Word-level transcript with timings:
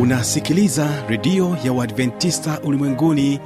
unasikiliza 0.00 0.88
redio 1.08 1.56
ya 1.64 1.72
uadventista 1.72 2.60
ulimwenguni 2.64 3.40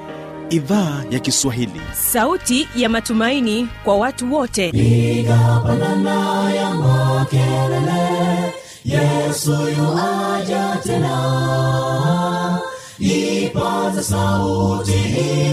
idhaa 0.51 1.03
ya 1.11 1.19
kiswahili. 1.19 1.81
Sauti 1.93 2.69
ya 2.77 2.89
matumaini 2.89 3.69
kwa 3.85 3.97
watu 3.97 4.35
wote. 4.35 4.69
Igapanana 4.69 6.53
ya 6.55 6.71
makelele 6.75 8.55
yesu 8.85 9.51
yuaja 9.51 10.77
tena. 10.83 12.59
Ipaza 12.99 14.03
sauti 14.03 14.93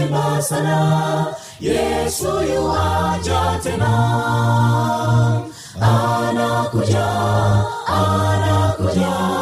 imba 0.02 0.42
sana 0.42 1.26
yesu 1.60 2.26
yuaja 2.54 3.60
tena. 3.62 3.92
Anakuja 5.80 7.06
anakuja 7.86 9.41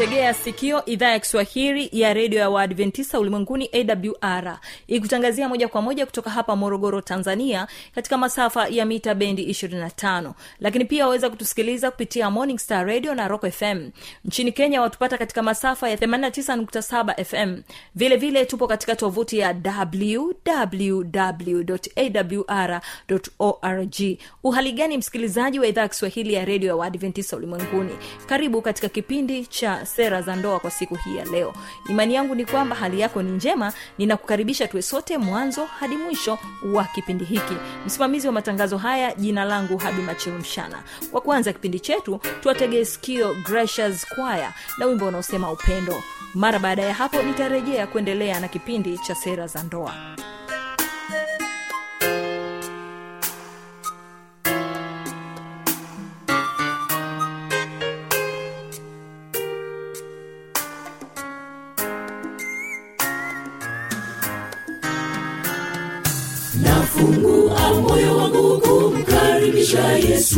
unaitegea 0.00 0.34
sikio 0.34 0.84
idhaa 0.84 1.10
ya 1.10 1.18
kiswahili 1.20 1.88
ya 1.92 2.14
redio 2.14 2.38
ya 2.40 2.50
waadventista 2.50 3.20
ulimwenguni 3.20 3.70
awr 3.72 4.58
ikutangazia 4.86 5.48
moja 5.48 5.68
kwa 5.68 5.82
moja 5.82 6.06
kutoka 6.06 6.30
hapa 6.30 6.56
morogoro 6.56 7.00
tanzania 7.00 7.66
katika 7.94 8.18
masafa 8.18 8.68
ya 8.68 8.86
mita 8.86 9.14
bendi 9.14 9.46
25 9.46 10.32
lakini 10.60 10.84
pia 10.84 11.04
waweza 11.04 11.30
kutusikiliza 11.30 11.90
kupitia 11.90 12.30
morning 12.30 12.58
star 12.58 12.86
radio 12.86 13.14
na 13.14 13.28
rock 13.28 13.50
fm 13.50 13.90
nchini 14.24 14.52
kenya 14.52 14.80
watupata 14.82 15.18
katika 15.18 15.42
masafa 15.42 15.88
ya 15.90 15.96
89.7 15.96 17.24
fm 17.24 17.62
vile 17.94 18.16
vile 18.16 18.44
tupo 18.44 18.66
katika 18.66 18.96
tovuti 18.96 19.38
ya 19.38 19.56
www 19.64 20.70
uhaligani 23.38 24.18
uhali 24.44 24.72
gani 24.72 24.98
msikilizaji 24.98 25.60
wa 25.60 25.66
idhaa 25.66 25.82
ya 25.82 25.88
kiswahili 25.88 26.34
ya 26.34 26.44
redio 26.44 26.68
ya 26.68 26.76
waadventista 26.76 27.36
ulimwenguni? 27.36 27.92
Karibu 28.26 28.62
katika 28.62 28.88
kipindi 28.88 29.46
cha 29.46 29.86
sera 29.96 30.22
za 30.22 30.36
ndoa 30.36 30.60
kwa 30.60 30.70
siku 30.70 30.94
hii 30.94 31.16
ya 31.16 31.24
leo. 31.24 31.52
Imani 31.88 32.14
yangu 32.14 32.34
ni 32.34 32.44
kwamba 32.44 32.76
hali 32.76 33.00
yako 33.00 33.22
ni 33.22 33.30
njema. 33.30 33.72
Ninakukaribisha 33.98 34.68
tuwe 34.68 34.82
sote 34.82 35.18
mwanzo 35.18 35.64
hadi 35.64 35.96
mwisho 35.96 36.38
wa 36.72 36.84
kipindi 36.84 37.24
hiki. 37.24 37.54
Msimamizi 37.86 38.26
wa 38.26 38.32
matangazo 38.32 38.78
haya 38.78 39.14
jina 39.14 39.44
langu 39.44 39.78
habi 39.78 40.02
machilumshana 40.02 40.82
kwa 41.12 41.20
kuanza 41.20 41.52
kipindi 41.52 41.80
chetu 41.80 42.20
tuwategee 42.40 42.84
sikio 42.84 43.34
gracious 43.34 44.06
choir 44.16 44.52
na 44.78 44.86
wimbo 44.86 45.06
unaosema 45.06 45.52
upendo. 45.52 45.94
Mara 46.34 46.58
baada 46.58 46.82
ya 46.82 46.94
hapo 46.94 47.22
nitarejea 47.22 47.86
kuendelea 47.86 48.40
na 48.40 48.48
kipindi 48.48 48.98
cha 48.98 49.14
sera 49.14 49.46
za 49.46 49.62
ndoa 49.62 49.94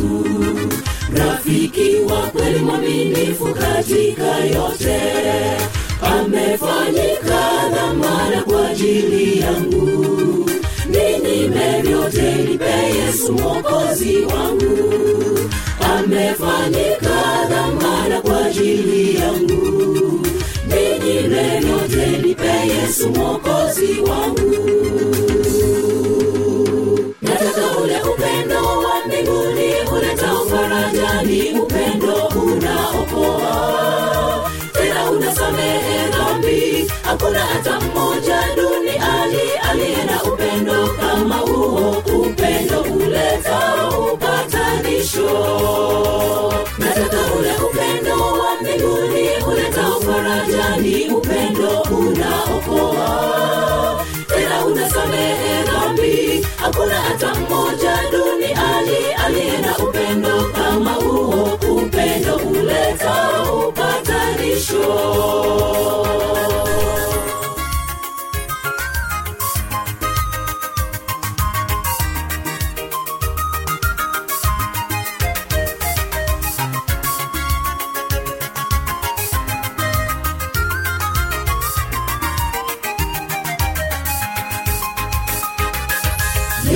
yesu. 0.03 0.25
Rafiki 1.17 1.97
wa 2.11 2.21
kweli 2.31 2.59
mwaminifu 2.59 3.45
katika 3.45 4.37
yote 4.45 5.01
amefanyika 6.03 7.41
dhamana 7.75 8.43
kwa 8.45 8.69
ajili 8.69 9.41
yangu. 9.41 10.51
Ninyime 10.89 11.83
vyote 11.83 12.35
nipe 12.35 12.65
yesu 12.97 13.33
mwokozi 13.33 14.17
wangu. 14.19 14.79
Amefanyika 15.97 17.47
dhamana 17.51 18.21
kwa 18.23 18.47
ajili 18.47 19.15
yangu. 19.17 20.27
Nini 20.67 21.29
vyote 21.61 22.19
nipe 22.23 22.49
yesu 22.49 23.09
mwokozi 23.11 24.01
wangu 24.01 24.82
hakuna 37.13 37.41
hata 37.41 37.81
mmoja 37.81 38.41
duniani 38.57 39.41
aliye 39.71 40.05
na 40.05 40.23
upendo 40.23 40.89
kama 40.89 41.35
huo. 41.37 41.91
Upendo 42.21 42.81
uleta 42.83 43.89
upatanisho. 44.13 45.31
Nataka 46.79 47.17
ule 47.39 47.53
upendo 47.67 48.17
wa 48.23 48.55
mbinguni 48.61 49.29
uletao 49.53 49.97
ufarajani. 49.99 51.07
Upendo 51.11 51.81
unaokoa. 51.99 53.11
Tena 54.27 54.65
unasamehe 54.67 55.63
dhambi. 55.63 56.47
Hakuna 56.57 56.95
hata 57.01 57.35
mmoja 57.35 57.99
duniani 58.13 58.97
aliye 59.27 59.59
na 59.59 59.79
upendo 59.79 60.43
kama 60.55 60.91
huo. 60.93 61.45
upendo 61.55 61.72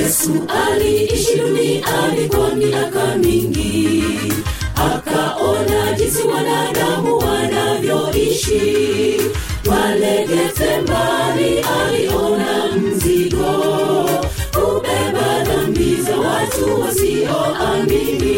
yesu 0.07 0.31
aliishi 0.67 1.37
duniani 1.39 2.29
kwa 2.29 2.55
miaka 2.55 3.17
mingi 3.17 4.05
akaona 4.75 5.93
jinsi 5.99 6.23
wanadamu 6.23 7.17
wanavyoishi. 7.19 8.61
Wale 9.71 10.27
getembani 10.29 11.59
aliona 11.81 12.73
mzigo 12.77 13.53
kubeba 14.55 15.45
dhambi 15.45 15.97
za 16.03 16.17
watu 16.17 16.81
wasioamini. 16.81 18.29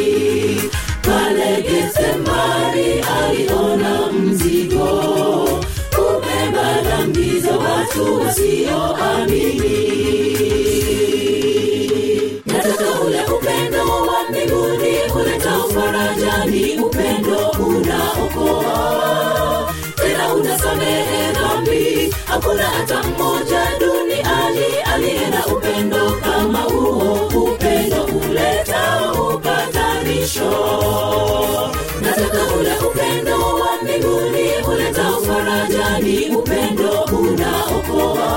Pale 1.02 1.56
aliona 3.22 4.12
mzigo 4.12 4.86
kubeba 5.96 6.82
dhambi 6.82 7.40
za 7.40 7.56
watu 7.56 8.20
wasioamini 8.20 9.78
dhambi 22.08 22.14
hakuna 22.26 22.62
hata 22.64 23.02
mmoja 23.02 23.66
duniani 23.80 24.82
aliye 24.94 25.28
na 25.30 25.46
upendo 25.46 26.10
kama 26.22 26.58
huo. 26.58 27.26
Upendo 27.44 28.04
uletao 28.04 29.28
upatanisho. 29.34 30.50
Nataka 32.02 32.54
ule 32.60 32.72
upendo 32.88 33.38
wa 33.54 33.68
mbinguni 33.82 34.48
uletao 34.68 35.20
farajani 35.20 36.28
upendo 36.36 36.90
unaokoa. 37.18 38.30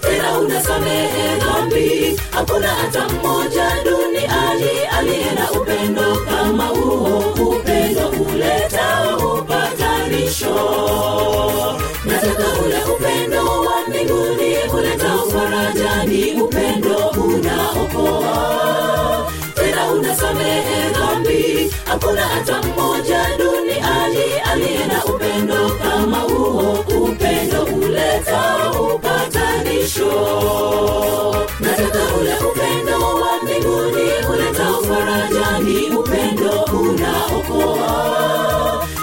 Tena 0.00 0.38
unasamehe 0.38 1.36
dhambi. 1.38 2.20
Hakuna 2.30 2.68
hata 2.68 3.08
mmoja 3.08 3.70
duniani 3.84 4.70
aliye 4.98 5.32
na 5.32 5.50
upendo 5.60 6.16
kama 6.30 6.64
huo. 6.66 7.18
Upendo 7.48 8.08
uleta 8.08 9.16
upatanisho 9.16 10.70
farajani 15.94 16.40
upendo 16.42 16.96
unaokoa. 17.24 18.32
Tena 19.54 19.86
unasamehe 19.92 20.90
dhambi. 20.94 21.70
Hakuna 21.84 22.22
hata 22.22 22.62
mmoja 22.62 23.26
duniani 23.38 24.18
ali 24.18 24.32
aliye 24.52 24.86
na 24.86 25.04
upendo 25.04 25.70
kama 25.82 26.16
huo. 26.20 26.84
Upendo 27.04 27.62
uleta 27.86 28.70
upatanisho. 28.80 30.12
Nataka 31.60 31.98
ule 32.20 32.34
upendo 32.34 33.00
wa 33.14 33.42
mbinguni 33.42 34.10
uleta 34.32 34.66
faraja. 34.88 35.58
Ni 35.58 35.90
upendo 35.96 36.50
unaokoa. 36.80 37.90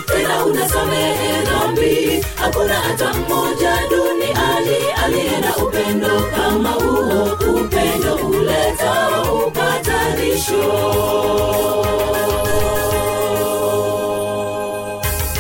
Tena 0.08 0.46
unasamehe 0.46 1.42
dhambi. 1.46 2.26
Hakuna 2.36 2.74
hata 2.74 3.14
mmoja 3.14 3.78
duniani 3.90 4.07
aliye 5.06 5.40
na 5.42 5.58
upendo 5.58 6.22
kama 6.36 6.70
huo 6.70 7.34
upendo 7.62 8.16
uleta 8.16 9.22
upatanisho. 9.48 10.64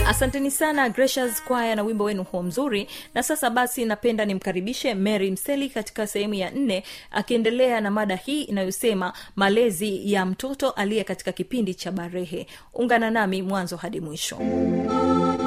Asanteni 0.07 0.51
sana 0.51 0.89
gracious 0.89 1.43
kwaya 1.43 1.75
na 1.75 1.83
wimbo 1.83 2.03
wenu 2.03 2.23
huo 2.23 2.43
mzuri. 2.43 2.87
Na 3.13 3.23
sasa 3.23 3.49
basi 3.49 3.85
napenda 3.85 4.25
nimkaribishe 4.25 4.93
mary 4.95 5.31
mseli 5.31 5.69
katika 5.69 6.07
sehemu 6.07 6.33
ya 6.33 6.51
nne 6.51 6.83
akiendelea 7.11 7.81
na 7.81 7.91
mada 7.91 8.15
hii 8.15 8.41
inayosema 8.41 9.13
malezi 9.35 10.13
ya 10.13 10.25
mtoto 10.25 10.69
aliye 10.69 11.03
katika 11.03 11.31
kipindi 11.31 11.73
cha 11.73 11.91
barehe. 11.91 12.47
Ungana 12.73 13.11
nami 13.11 13.41
mwanzo 13.41 13.77
hadi 13.77 13.99
mwisho. 13.99 14.35
kwa 14.35 15.46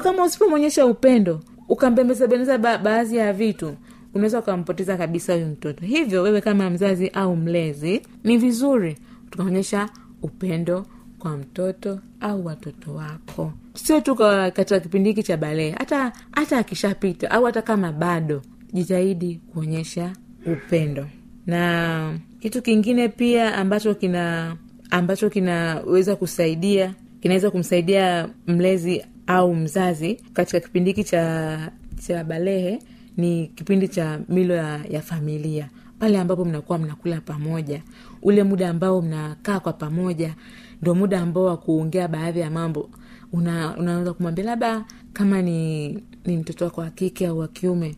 kama 0.00 0.24
usipomwonyesha 0.24 0.86
upendo 0.86 1.40
ukambembezabembeza 1.68 2.58
ba- 2.58 2.78
baadhi 2.78 3.16
ya 3.16 3.32
vitu 3.32 3.74
unaweza 4.14 4.38
ukampoteza 4.38 4.96
kabisa 4.96 5.34
huyu 5.34 5.46
mtoto. 5.46 5.86
Hivyo 5.86 6.22
wewe 6.22 6.40
kama 6.40 6.70
mzazi 6.70 7.08
au 7.08 7.36
mlezi 7.36 8.02
ni 8.24 8.36
vizuri 8.38 8.96
tukaonyesha 9.30 9.88
upendo 10.22 10.86
kwa 11.18 11.36
mtoto 11.36 11.98
au 12.20 12.46
watoto 12.46 12.94
wako. 12.94 13.52
Sio 13.74 14.00
tu 14.00 14.14
katika 14.16 14.80
kipindi 14.80 15.08
hiki 15.10 15.22
cha 15.22 15.36
balee 15.36 15.70
hata 15.70 16.12
hata 16.32 16.58
akishapita 16.58 17.30
au 17.30 17.44
hata 17.44 17.62
kama 17.62 17.92
bado 17.92 18.42
jitahidi 18.72 19.40
kuonyesha 19.52 20.12
upendo. 20.46 21.06
Na 21.46 22.18
kitu 22.40 22.62
kingine 22.62 23.08
pia 23.08 23.54
ambacho 23.54 23.94
kina 23.94 24.56
ambacho 24.90 25.30
kinaweza 25.30 26.16
kusaidia 26.16 26.94
kinaweza 27.20 27.50
kumsaidia 27.50 28.28
mlezi 28.46 29.04
au 29.30 29.54
mzazi 29.54 30.14
katika 30.32 30.60
kipindi 30.60 30.90
hiki 30.90 31.04
cha 31.04 31.72
cha 32.06 32.24
balehe 32.24 32.78
ni 33.16 33.46
kipindi 33.46 33.88
cha 33.88 34.20
milo 34.28 34.54
ya, 34.54 34.80
ya 34.90 35.00
familia. 35.02 35.68
Pale 35.98 36.18
ambapo 36.18 36.44
mnakuwa 36.44 36.78
mnakula 36.78 37.20
pamoja. 37.20 37.82
Ule 38.22 38.42
muda 38.42 38.68
ambao 38.70 39.02
mnakaa 39.02 39.60
kwa 39.60 39.72
pamoja 39.72 40.34
ndo 40.82 40.94
muda 40.94 41.20
ambao 41.20 41.44
wa 41.44 41.56
kuongea 41.56 42.08
baadhi 42.08 42.40
ya 42.40 42.50
mambo. 42.50 42.90
Una, 43.32 43.76
unaweza 43.78 44.12
kumwambia 44.12 44.44
labda 44.44 44.84
kama 45.12 45.42
ni 45.42 45.88
ni 46.24 46.36
mtoto 46.36 46.64
wako 46.64 46.80
wa 46.80 46.90
kike 46.90 47.26
au 47.26 47.38
wa 47.38 47.48
kiume 47.48 47.96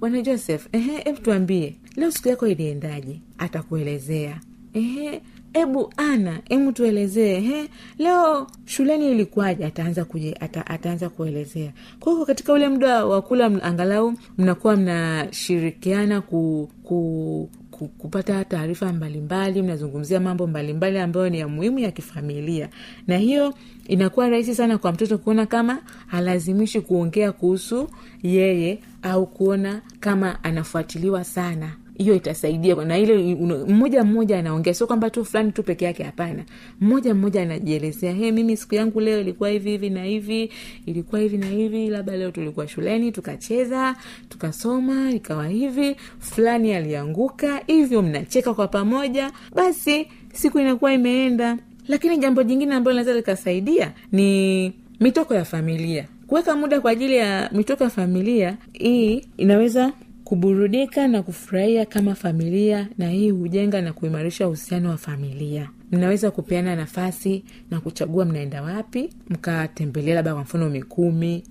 bwana 0.00 0.22
joseph 0.22 0.66
ehe 0.72 1.02
ebu 1.04 1.20
tuambie. 1.20 1.76
Leo 1.96 2.10
siku 2.10 2.28
yako 2.28 2.46
iliendaje? 2.46 3.20
Atakuelezea. 3.38 4.40
Ehe 4.74 5.22
ebu 5.54 5.92
ana 5.96 6.40
hebu 6.48 6.72
tuelezee 6.72 7.40
he 7.40 7.68
leo 7.98 8.46
shuleni 8.64 9.10
ilikuwaje? 9.10 9.64
Ataanza 9.66 10.04
kuje 10.04 10.36
ata, 10.40 10.66
ataanza 10.66 11.08
kuelezea. 11.08 11.72
Kwa 12.00 12.12
hiyo 12.12 12.26
katika 12.26 12.52
ule 12.52 12.68
muda 12.68 13.04
wa 13.06 13.22
kula 13.22 13.46
angalau 13.62 14.14
mnakuwa 14.38 14.76
mnashirikiana 14.76 16.20
ku, 16.20 16.70
ku 16.82 17.50
ku- 17.70 17.88
kupata 17.88 18.44
taarifa 18.44 18.92
mbalimbali 18.92 19.62
mnazungumzia 19.62 20.20
mambo 20.20 20.46
mbalimbali 20.46 20.98
ambayo 20.98 21.28
ni 21.30 21.38
ya 21.38 21.48
muhimu 21.48 21.78
ya 21.78 21.90
kifamilia. 21.90 22.68
Na 23.06 23.18
hiyo 23.18 23.54
inakuwa 23.88 24.28
rahisi 24.28 24.54
sana 24.54 24.78
kwa 24.78 24.92
mtoto 24.92 25.18
kuona 25.18 25.46
kama 25.46 25.78
halazimishi 26.06 26.80
kuongea 26.80 27.32
kuhusu 27.32 27.88
yeye 28.22 28.78
au 29.02 29.26
kuona 29.26 29.82
kama 30.00 30.44
anafuatiliwa 30.44 31.24
sana 31.24 31.72
hiyo 31.98 32.14
itasaidia 32.14 32.74
na 32.74 32.98
ile 32.98 33.34
mmoja 33.68 34.04
mmoja 34.04 34.38
anaongea 34.38 34.74
sio 34.74 34.86
kwamba 34.86 35.10
tu 35.10 35.24
fulani 35.24 35.52
tu 35.52 35.62
peke 35.62 35.84
yake 35.84 36.02
hapana. 36.02 36.44
Mmoja 36.80 37.14
mmoja 37.14 37.42
anajielezea 37.42 38.12
he 38.12 38.32
mimi 38.32 38.56
siku 38.56 38.74
yangu 38.74 39.00
leo 39.00 39.20
ilikuwa 39.20 39.48
hivi 39.48 39.70
hivi 39.70 39.90
na 39.90 40.04
hivi 40.04 40.50
ilikuwa 40.86 41.20
hivi 41.20 41.38
na 41.38 41.46
hivi 41.46 41.88
labda 41.90 42.16
leo 42.16 42.30
tulikuwa 42.30 42.68
shuleni 42.68 43.12
tukacheza 43.12 43.96
tukasoma 44.28 45.10
ikawa 45.12 45.48
hivi 45.48 45.96
fulani 46.18 46.74
alianguka 46.74 47.62
hivyo 47.66 48.02
mnacheka 48.02 48.54
kwa 48.54 48.68
pamoja 48.68 49.30
basi 49.54 50.06
siku 50.32 50.58
inakuwa 50.58 50.92
imeenda. 50.94 51.58
Lakini 51.88 52.18
jambo 52.18 52.42
jingine 52.42 52.74
ambalo 52.74 52.92
linaweza 52.98 53.16
likasaidia 53.18 53.92
ni 54.12 54.72
mitoko 55.00 55.34
ya 55.34 55.44
familia. 55.44 56.04
Kuweka 56.26 56.56
muda 56.56 56.80
kwa 56.80 56.90
ajili 56.90 57.16
ya 57.16 57.50
mitoko 57.52 57.84
ya 57.84 57.90
familia 57.90 58.56
hii 58.72 59.24
inaweza 59.36 59.92
kuburudika 60.36 61.08
na 61.08 61.22
kufurahia 61.22 61.86
kama 61.86 62.14
familia 62.14 62.88
na 62.98 63.08
hii 63.10 63.30
hujenga 63.30 63.82
na 63.82 63.92
kuimarisha 63.92 64.46
uhusiano 64.48 64.90
wa 64.90 64.96
familia. 64.96 65.70
Mnaweza 65.90 66.30
kupeana 66.30 66.76
nafasi 66.76 67.44
na 67.70 67.80
kuchagua 67.80 68.24
mnaenda 68.24 68.62
wapi 68.62 69.10
mkatembelea 69.28 70.14
labda 70.14 70.32
kwa 70.34 70.42
mfano 70.42 70.70
mikumi 70.70 71.44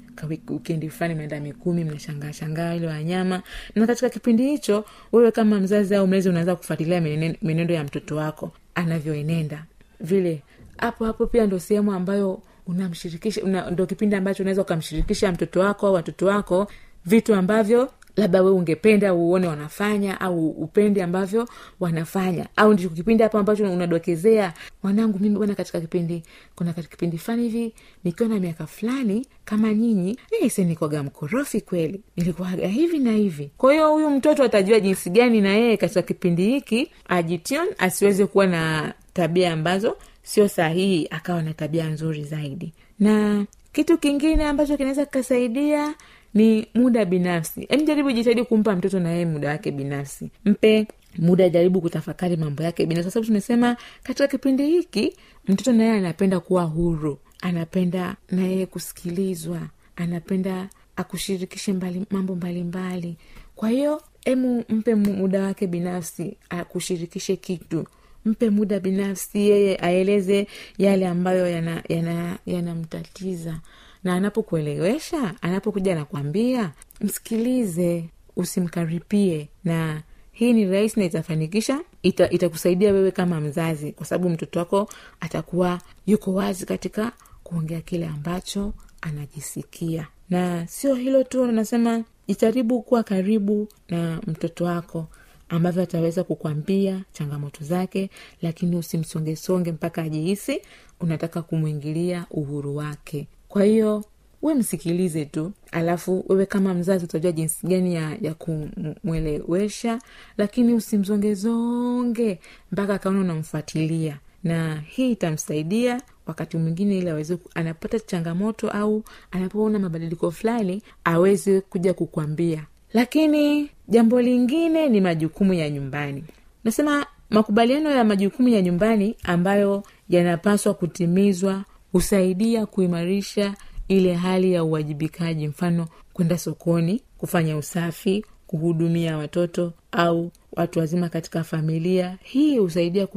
wikendi 0.50 0.90
fulani 0.90 1.14
mnaenda 1.16 1.40
mikumi 1.40 1.84
mnashangaa 1.84 2.34
shangaa 2.34 2.74
ile 2.76 2.88
wanyama. 2.88 3.42
Na 3.76 3.88
katika 3.88 4.10
kipindi 4.10 4.44
hicho 4.48 4.86
wewe 5.12 5.32
kama 5.32 5.60
mzazi 5.60 5.96
au 5.96 6.08
mlezi 6.08 6.30
unaweza 6.30 6.56
kufuatilia 6.56 7.00
mienen- 7.02 7.36
mienendo 7.42 7.74
ya 7.74 7.84
mtoto 7.84 8.16
wako 8.16 8.52
anavyoenenda. 8.76 9.66
Vile 10.00 10.42
hapo 10.78 11.06
hapo 11.06 11.26
pia 11.28 11.46
ndo 11.48 11.60
sehemu 11.60 11.92
ambayo 11.94 12.42
unamshirikisha 12.68 13.44
una, 13.44 13.72
ndo 13.72 13.86
kipindi 13.86 14.16
ambacho 14.16 14.44
unaweza 14.44 14.62
ukamshirikisha 14.62 15.32
mtoto 15.32 15.60
wako 15.60 15.88
au 15.88 15.94
watoto 15.94 16.26
wako 16.26 16.68
vitu 17.06 17.36
ambavyo 17.36 17.92
labda 18.16 18.42
we 18.42 18.52
ungependa 18.52 19.14
uone 19.14 19.48
wanafanya 19.48 20.22
au 20.22 20.50
upende 20.50 21.04
ambavyo 21.04 21.48
wanafanya. 21.80 22.48
Au 22.56 22.74
ndicho 22.74 22.90
kipindi 22.90 23.24
hapo 23.24 23.38
ambacho 23.38 23.74
unadokezea 23.74 24.54
mwanangu 24.84 25.20
mimi 25.20 25.38
bwana 25.38 25.56
katika 25.56 25.82
kipindi 25.82 26.24
kuna 26.56 26.74
katika 26.74 26.92
kipindi 26.92 27.18
fulani 27.18 27.44
hivi 27.44 27.74
nikiwa 28.04 28.30
na 28.30 28.40
miaka 28.40 28.68
fulani 28.68 29.26
kama 29.46 29.74
nyinyi 29.74 30.18
se 30.50 30.64
nikwaga 30.64 31.04
mkorofi 31.04 31.62
kweli. 31.62 32.02
Nilikuwaga 32.18 32.68
hivi 32.68 33.00
na 33.00 33.12
hivi. 33.12 33.52
Kwa 33.58 33.74
hiyo 33.74 33.92
huyu 33.94 34.10
mtoto 34.10 34.44
atajua 34.44 34.80
jinsi 34.80 35.10
gani 35.10 35.42
na 35.42 35.50
yeye 35.50 35.78
katika 35.78 36.02
kipindi 36.02 36.46
hiki 36.46 36.92
ajition 37.10 37.68
asiweze 37.78 38.26
kuwa 38.26 38.48
na 38.48 38.94
tabia 39.14 39.54
ambazo 39.54 39.98
sio 40.24 40.48
sahihi 40.48 41.08
akawa 41.12 41.42
na 41.42 41.54
tabia 41.54 41.90
nzuri 41.90 42.24
zaidi. 42.24 42.74
Na 43.00 43.46
kitu 43.74 43.98
kingine 43.98 44.46
ambacho 44.46 44.78
kinaweza 44.78 45.06
kikasaidia 45.06 45.94
ni 46.34 46.68
muda 46.76 47.06
binafsi. 47.06 47.66
Em 47.70 47.86
jaribu 47.86 48.12
jitahidi 48.12 48.44
kumpa 48.44 48.76
mtoto 48.76 49.00
na 49.00 49.10
yeye 49.12 49.26
muda 49.26 49.50
wake 49.50 49.72
binafsi. 49.72 50.32
Mpe 50.46 50.88
muda 51.18 51.50
jaribu 51.50 51.82
kutafakari 51.82 52.38
mambo 52.38 52.64
yake 52.64 52.86
binafsi. 52.86 53.04
Kwa 53.06 53.12
sababu 53.12 53.28
tumesema 53.28 53.78
katika 54.04 54.28
kipindi 54.28 54.66
hiki 54.68 55.16
mtoto 55.48 55.74
naye 55.74 55.92
anapenda 55.92 56.40
kuwa 56.40 56.64
huru. 56.64 57.20
Anapenda 57.42 58.16
na 58.32 58.42
yeye 58.44 58.66
kusikilizwa. 58.66 59.62
Anapenda 59.96 60.70
akushirikishe 60.96 61.74
mbali, 61.74 62.06
mambo 62.12 62.36
mbalimbali. 62.36 62.98
Mbali. 62.98 63.18
kwa 63.56 63.70
hiyo 63.70 64.02
emu 64.26 64.64
mpe 64.70 64.96
muda 64.96 65.42
wake 65.42 65.68
binafsi 65.68 66.38
akushirikishe 66.50 67.36
kitu. 67.36 67.86
Mpe 68.26 68.50
muda 68.50 68.80
binafsi 68.80 69.40
yeye 69.50 69.78
aeleze 69.82 70.48
yale 70.78 71.08
ambayo 71.08 71.48
yanamtatiza 71.48 71.96
yana, 71.96 72.14
yana 72.16 72.40
yanamtatiza. 72.46 73.60
Na 74.04 74.16
anapokuelewesha 74.16 75.36
anapokuja 75.42 75.96
nakwambia 75.96 76.72
msikilize 77.02 78.10
usimkaripie. 78.36 79.50
Na 79.64 80.02
hii 80.32 80.54
ni 80.54 80.66
rahisi 80.66 81.00
na 81.00 81.06
itafanikisha 81.06 81.80
ita, 82.04 82.30
itakusaidia 82.30 82.94
wewe 82.94 83.12
kama 83.12 83.42
mzazi 83.42 83.92
kwa 83.92 84.06
sababu 84.06 84.30
mtoto 84.30 84.60
wako 84.60 84.90
atakuwa 85.20 85.82
yuko 86.08 86.34
wazi 86.34 86.66
katika 86.66 87.12
kuongea 87.44 87.82
kile 87.82 88.08
ambacho 88.08 88.74
anajisikia. 89.02 90.08
Na 90.30 90.68
sio 90.68 90.96
hilo 90.96 91.24
tu 91.24 91.52
nasema 91.52 92.04
jitaribu 92.28 92.82
kuwa 92.82 93.04
karibu 93.04 93.68
na 93.90 94.22
mtoto 94.28 94.66
wako 94.66 95.08
ambavyo 95.50 95.84
ataweza 95.84 96.24
kukwambia 96.24 97.04
changamoto 97.14 97.64
zake 97.66 98.10
lakini 98.42 98.76
usimsongesonge 98.76 99.72
mpaka 99.72 100.02
ajihisi 100.04 100.62
unataka 101.00 101.42
kumwingilia 101.42 102.26
uhuru 102.32 102.76
wake 102.76 103.28
kwa 103.52 103.64
hiyo 103.64 104.04
we 104.42 104.54
msikilize 104.56 105.26
tu 105.26 105.52
alafu 105.72 106.26
wewe 106.30 106.46
kama 106.46 106.74
mzazi 106.74 107.06
utajua 107.06 107.32
jinsi 107.32 107.68
gani 107.68 107.96
ya, 107.96 108.18
ya 108.22 108.34
kumwelewesha 108.34 110.00
lakini 110.38 110.74
usimzongezonge 110.74 112.40
mpaka 112.72 112.94
akaona 112.94 113.20
unamfuatilia. 113.20 114.18
Na 114.44 114.76
hii 114.88 115.12
itamsaidia 115.12 116.02
wakati 116.26 116.58
mwingine 116.58 116.98
ili 116.98 117.10
aweze 117.10 117.38
anapata 117.56 118.00
changamoto 118.00 118.70
au 118.70 119.04
anapoona 119.32 119.80
mabadiliko 119.80 120.32
fulani 120.32 120.82
aweze 121.04 121.62
kuja 121.62 121.94
kukwambia 121.94 122.66
lakini 122.94 123.70
jambo 123.88 124.22
lingine 124.22 124.90
ni 124.90 125.02
majukumu 125.02 125.54
ya 125.54 125.70
nyumbani. 125.70 126.24
Nasema 126.64 127.06
makubaliano 127.30 127.92
ya 127.92 128.04
majukumu 128.04 128.48
ya 128.50 128.62
nyumbani 128.62 129.16
ambayo 129.24 129.84
yanapaswa 130.10 130.74
kutimizwa 130.74 131.64
husaidia 131.92 132.66
kuimarisha 132.66 133.56
ile 133.88 134.14
hali 134.14 134.54
ya 134.54 134.64
uwajibikaji 134.64 135.48
mfano 135.48 135.88
kwenda 136.14 136.38
sokoni 136.38 137.02
kufanya 137.18 137.58
usafi 137.58 138.26
kuhudumia 138.48 139.18
watoto 139.18 139.74
au 139.92 140.32
watu 140.52 140.80
wazima 140.80 141.10
katika 141.10 141.44
familia. 141.44 142.18
Hii 142.24 142.58
husaidia 142.58 143.08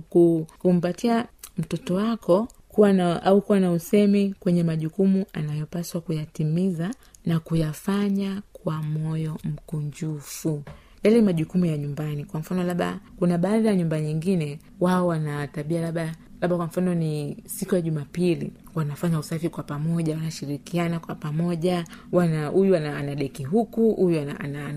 kumpatia 0.59 1.27
mtoto 1.59 1.95
wako 1.95 2.49
kuwa 2.69 2.93
na 2.93 3.23
au 3.23 3.41
kuwa 3.43 3.61
na 3.61 3.73
usemi 3.73 4.35
kwenye 4.41 4.63
majukumu 4.63 5.25
anayopaswa 5.33 6.01
kuyatimiza 6.01 6.91
na 7.27 7.41
kuyafanya 7.41 8.43
kwa 8.53 8.83
moyo 8.83 9.39
mkunjufu. 9.45 10.63
Yale 11.03 11.23
majukumu 11.23 11.67
ya 11.67 11.79
nyumbani 11.79 12.25
kwa 12.25 12.41
mfano 12.41 12.63
labda 12.65 13.01
kuna 13.19 13.39
baadhi 13.39 13.67
ya 13.67 13.77
nyumba 13.77 14.01
nyingine 14.01 14.59
wao 14.81 15.07
wana 15.07 15.47
tabia 15.49 15.81
labda 15.81 16.15
labda 16.41 16.57
kwa 16.57 16.67
mfano 16.67 16.95
ni 16.95 17.37
siku 17.47 17.75
ya 17.75 17.81
jumapili 17.81 18.53
wanafanya 18.75 19.19
usafi 19.19 19.49
kwa 19.49 19.63
pamoja 19.63 20.15
wanashirikiana 20.17 21.01
kwa 21.01 21.15
pamoja 21.15 21.85
wana 22.13 22.47
huyu 22.47 22.77
ana, 22.77 22.97
ana 22.97 23.15
deki 23.15 23.45
huku 23.45 23.93
huyu 23.93 24.25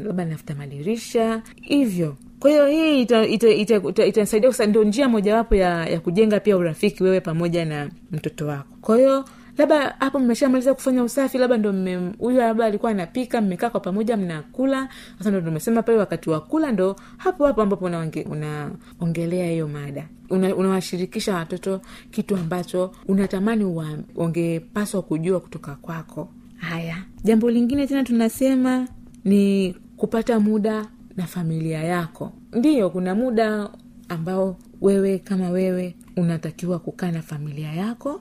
labda 0.03 0.23
anafuta 0.23 0.55
madirisha. 0.55 1.41
Hivyo. 1.61 2.15
Kwa 2.39 2.51
hiyo 2.51 2.67
hii 2.67 3.01
itasaidia 3.01 3.49
ita, 3.49 3.75
ita, 3.77 3.89
ita, 3.89 4.05
itasaidia 4.05 4.49
ndo 4.49 4.65
ndio 4.67 4.83
njia 4.83 5.09
mojawapo 5.09 5.55
ya, 5.55 5.85
ya 5.89 5.99
kujenga 5.99 6.39
pia 6.39 6.57
urafiki 6.57 7.03
wewe 7.03 7.19
pamoja 7.21 7.65
na 7.65 7.89
mtoto 8.11 8.47
wako. 8.47 8.77
Kwa 8.81 8.97
hiyo 8.97 9.25
labda 9.57 9.95
hapo 9.99 10.19
mmeshamaliza 10.19 10.73
kufanya 10.73 11.03
usafi 11.03 11.37
labda 11.37 11.57
ndo 11.57 11.71
huyu 12.19 12.37
labda 12.37 12.65
alikuwa 12.65 12.91
anapika 12.91 13.41
mmekaa 13.41 13.69
kwa 13.69 13.79
pamoja 13.79 14.17
mnakula. 14.17 14.89
Sasa 15.17 15.29
ndo 15.31 15.41
tumesema 15.41 15.83
pale 15.83 15.97
wakati 15.97 16.29
wa 16.29 16.41
kula 16.41 16.71
ndo 16.71 16.95
hapo 17.17 17.45
hapo 17.45 17.61
ambapo 17.61 17.85
unaonge- 17.87 18.27
unaongelea 18.31 19.51
hiyo 19.51 19.67
mada. 19.67 20.07
Una- 20.29 20.55
watoto 21.35 21.81
kitu 22.11 22.35
ambacho 22.35 22.91
unatamani 23.07 23.63
wangepaswa 24.15 25.01
kujua 25.01 25.39
kutoka 25.39 25.75
kwako. 25.75 26.29
Haya. 26.57 26.97
Jambo 27.23 27.49
lingine 27.51 27.87
tena 27.87 28.03
tunasema 28.03 28.87
ni 29.25 29.75
kupata 29.97 30.39
muda 30.39 30.85
na 31.17 31.25
familia 31.27 31.83
yako. 31.83 32.31
Ndiyo 32.53 32.89
kuna 32.89 33.15
muda 33.15 33.69
ambao 34.09 34.57
wewe 34.81 35.19
kama 35.19 35.49
wewe 35.49 35.95
unatakiwa 36.17 36.79
kukaa 36.79 37.11
na 37.11 37.21
familia 37.21 37.73
yako 37.73 38.19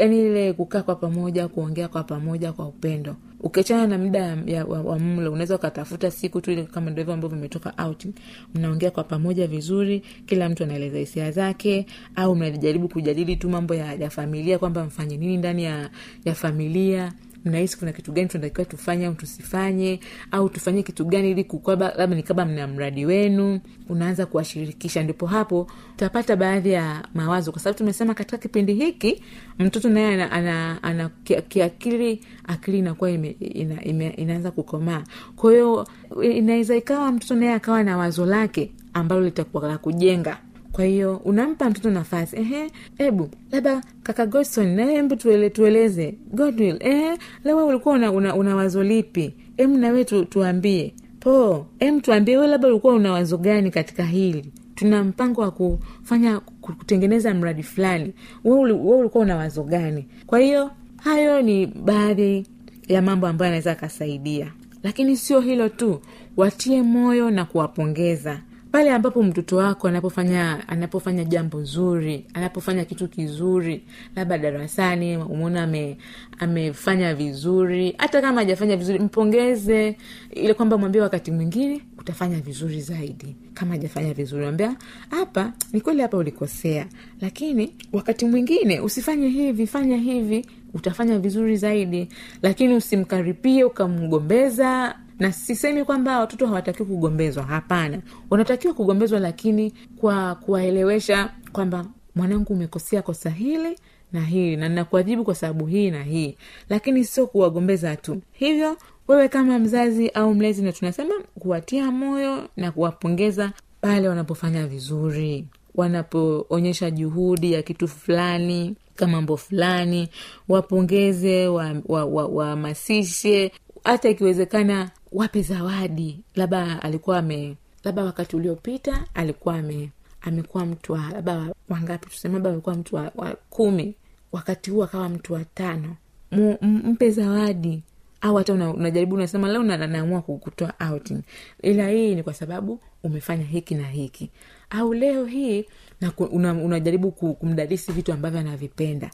yani 0.00 0.18
ile 0.18 0.52
kukaa 0.52 0.82
kwa 0.82 0.94
pamoja 0.94 1.48
kuongea 1.48 1.88
kwa 1.88 2.02
pamoja 2.04 2.52
kwa 2.52 2.66
upendo. 2.68 3.16
Ukiachana 3.40 3.86
na 3.86 3.98
muda 3.98 4.38
wa, 4.68 4.80
wa 4.82 4.98
mlo 4.98 5.32
unaweza 5.32 5.56
ukatafuta 5.56 6.10
siku 6.10 6.40
tu 6.40 6.50
ile 6.52 6.62
kama 6.62 6.90
ndo 6.90 7.00
hivyo 7.02 7.14
ambavyo 7.14 7.36
vimetoka 7.36 7.74
out, 7.84 8.06
mnaongea 8.54 8.90
kwa 8.90 9.04
pamoja 9.04 9.46
vizuri 9.46 10.02
kila 10.26 10.48
mtu 10.48 10.64
anaeleza 10.64 10.98
hisia 10.98 11.30
zake 11.30 11.86
au 12.16 12.36
mnajaribu 12.36 12.88
kujadili 12.88 13.36
tu 13.36 13.48
mambo 13.50 13.74
ya, 13.74 13.94
ya 13.94 14.10
familia 14.10 14.58
kwamba 14.58 14.84
mfanye 14.84 15.16
nini 15.16 15.36
ndani 15.36 15.64
ya, 15.64 15.90
ya 16.24 16.34
familia 16.34 17.12
mnahisi 17.44 17.78
kuna 17.78 17.92
kitu 17.92 18.12
gani 18.12 18.28
tunatakiwa 18.28 18.64
tufanye 18.64 19.06
au 19.06 19.14
tusifanye 19.14 20.00
au 20.30 20.48
tufanye 20.48 20.82
kitu 20.82 21.04
gani 21.04 21.30
ili 21.30 21.44
kukwaba 21.44 21.92
labda 21.96 22.16
ni 22.16 22.22
kama 22.22 22.44
mna 22.44 22.66
mradi 22.66 23.06
wenu 23.06 23.60
unaanza 23.88 24.26
kuwashirikisha 24.26 25.02
ndipo 25.02 25.26
hapo 25.26 25.66
utapata 25.94 26.36
baadhi 26.36 26.70
ya 26.72 27.08
mawazo. 27.14 27.52
Kwa 27.52 27.60
sababu 27.60 27.78
tumesema 27.78 28.14
katika 28.14 28.38
kipindi 28.38 28.74
hiki 28.74 29.22
mtoto 29.58 29.88
naye 29.88 30.14
ana, 30.14 30.30
ana, 30.32 30.82
ana 30.82 31.08
kiakili 31.48 32.20
akili 32.44 32.78
inakuwa 32.78 33.10
ime, 33.10 33.28
ina, 33.40 33.84
ime, 33.84 34.08
inaanza 34.08 34.50
kukomaa. 34.50 35.04
Kwa 35.36 35.52
hiyo 35.52 35.86
inaweza 36.22 36.76
ikawa 36.76 37.12
mtoto 37.12 37.34
naye 37.34 37.52
akawa 37.52 37.82
na 37.82 37.96
wazo 37.96 38.26
lake 38.26 38.72
ambalo 38.92 39.20
litakuwa 39.22 39.68
la 39.68 39.78
kujenga 39.78 40.38
kwa 40.72 40.84
hiyo 40.84 41.16
unampa 41.16 41.70
mtoto 41.70 41.90
nafasi. 41.90 42.36
Ehe 42.36 42.70
hebu 42.98 43.28
labda 43.52 43.82
kaka 44.02 44.26
godson 44.26 44.66
nawe 44.74 44.92
hebu 44.94 45.16
tuele, 45.16 45.50
tueleze. 45.50 46.14
Godwill 46.32 46.76
ehe 46.80 47.18
lewe 47.44 47.62
ulikuwa 47.62 47.94
una, 47.94 48.12
una, 48.12 48.34
una 48.34 48.56
wazo 48.56 48.82
lipi? 48.82 49.34
Em 49.56 49.78
nawe 49.78 50.04
tu, 50.04 50.24
tuambie. 50.24 50.94
Po 51.20 51.66
em 51.78 52.00
tuambie 52.00 52.36
we 52.38 52.46
labda 52.46 52.68
ulikuwa 52.68 52.94
una 52.94 53.12
wazo 53.12 53.38
gani 53.38 53.70
katika 53.70 54.04
hili? 54.04 54.52
Tuna 54.74 55.04
mpango 55.04 55.40
wa 55.40 55.50
kufanya 55.50 56.40
kutengeneza 56.60 57.34
mradi 57.34 57.62
fulani. 57.62 58.12
We 58.44 58.52
ulikuwa 58.72 59.24
una 59.24 59.36
wazo 59.36 59.62
gani? 59.62 60.06
Kwa 60.26 60.38
hiyo 60.38 60.70
hayo 60.96 61.42
ni 61.42 61.66
baadhi 61.66 62.46
ya 62.88 63.02
mambo 63.02 63.26
ambayo 63.26 63.48
anaweza 63.48 63.72
akasaidia 63.72 64.52
lakini 64.82 65.16
sio 65.16 65.40
hilo 65.40 65.68
tu. 65.68 66.00
Watie 66.36 66.82
moyo 66.82 67.30
na 67.30 67.44
kuwapongeza 67.44 68.40
pale 68.72 68.90
ambapo 68.92 69.22
mtoto 69.22 69.56
wako 69.56 69.88
anapofanya 69.88 70.68
anapofanya 70.68 71.24
jambo 71.24 71.64
zuri 71.64 72.26
anapofanya 72.34 72.84
kitu 72.84 73.08
kizuri 73.08 73.82
labda 74.16 74.38
darasani 74.38 75.16
umeona 75.16 75.62
ame, 75.62 75.98
amefanya 76.38 77.14
vizuri 77.14 77.94
hata 77.98 78.20
kama 78.20 78.40
hajafanya 78.40 78.76
vizuri 78.76 78.98
mpongeze 78.98 79.96
ile 80.30 80.54
kwamba 80.54 80.78
mwambie 80.78 81.00
wakati 81.00 81.30
mwingine 81.30 81.80
utafanya 81.98 82.40
vizuri 82.40 82.80
zaidi. 82.80 83.36
Kama 83.54 83.70
hajafanya 83.72 84.14
vizuri 84.14 84.46
ambia 84.46 84.76
hapa 85.10 85.52
ni 85.72 85.80
kweli 85.80 86.02
hapa 86.02 86.16
ulikosea 86.16 86.86
lakini 87.20 87.74
wakati 87.92 88.24
mwingine 88.26 88.80
usifanye 88.80 89.28
hivi 89.28 89.66
fanya 89.66 89.96
hivi 89.96 90.46
utafanya 90.74 91.18
vizuri 91.18 91.56
zaidi. 91.56 92.08
Lakini 92.42 92.74
usimkaripie 92.74 93.64
ukamgombeza 93.64 94.94
na 95.18 95.32
sisemi 95.32 95.84
kwamba 95.84 96.20
watoto 96.20 96.46
hawatakiwi 96.46 96.88
kugombezwa 96.88 97.42
hapana. 97.44 98.00
Wanatakiwa 98.30 98.74
kugombezwa 98.74 99.20
lakini 99.20 99.72
kwa 100.00 100.34
kuwaelewesha 100.34 101.32
kwamba 101.52 101.86
mwanangu 102.14 102.52
umekosea 102.52 103.02
kosa 103.02 103.30
hili 103.30 103.78
na 104.12 104.20
hili 104.20 104.56
na 104.56 104.68
nakuadhibu 104.68 105.24
kwa 105.24 105.34
sababu 105.34 105.66
hii 105.66 105.90
na 105.90 106.02
hii. 106.02 106.36
Lakini 106.68 107.04
sio 107.04 107.26
kuwagombeza 107.26 107.96
tu. 107.96 108.20
Hivyo 108.32 108.76
wewe 109.08 109.28
kama 109.28 109.58
mzazi 109.58 110.08
au 110.08 110.34
mlezi 110.34 110.62
na 110.62 110.72
tunasema 110.72 111.14
kuwatia 111.38 111.90
moyo 111.90 112.48
na 112.56 112.72
kuwapongeza 112.72 113.52
pale 113.80 114.08
wanapofanya 114.08 114.66
vizuri. 114.66 115.46
Wanapoonyesha 115.74 116.90
juhudi 116.90 117.52
ya 117.52 117.62
kitu 117.62 117.88
fulani 117.88 118.76
mambo 119.06 119.36
fulani 119.36 120.08
wapongeze 120.48 121.46
wahamasishe 121.48 123.38
wa, 123.38 123.48
wa, 123.48 123.54
wa 123.54 123.92
hata 123.92 124.08
ikiwezekana 124.08 124.90
wape 125.12 125.42
zawadi. 125.42 126.20
Labda 126.34 126.82
alikuwa 126.82 127.18
ame 127.18 127.56
labda 127.84 128.04
wakati 128.04 128.36
uliopita 128.36 129.04
alikuwa 129.14 129.54
ame 129.58 129.90
amekuwa 130.20 130.66
mtu 130.66 130.92
wa 130.92 131.10
labda 131.12 131.54
wangapi 131.68 132.10
tuseme 132.10 132.34
labda 132.34 132.50
amekuwa 132.50 132.74
mtu 132.74 132.96
wa, 132.96 133.12
wa 133.14 133.36
kumi. 133.50 133.94
Wakati 134.32 134.70
huu 134.70 134.82
akawa 134.84 135.08
mtu 135.08 135.32
wa 135.32 135.44
tano. 135.44 135.96
M- 136.30 136.56
mpe 136.62 137.10
zawadi. 137.10 137.82
Au 138.20 138.36
hata 138.36 138.52
una- 138.52 138.70
unajaribu 138.70 139.14
unasema 139.14 139.48
leo 139.48 139.62
na- 139.62 139.86
naamua 139.86 140.22
kukutoa 140.22 140.72
outing. 140.90 141.22
Ila 141.62 141.88
hii 141.88 142.14
ni 142.14 142.22
kwa 142.22 142.34
sababu 142.34 142.80
umefanya 143.02 143.44
hiki 143.44 143.74
na 143.74 143.88
hiki. 143.88 144.30
Au 144.70 144.94
leo 144.94 145.24
hii 145.24 145.64
na 146.00 146.12
una, 146.16 146.52
unajaribu 146.52 147.10
ku- 147.10 147.34
kumdadisi 147.34 147.92
vitu 147.92 148.12
ambavyo 148.12 148.40
anavipenda 148.40 149.10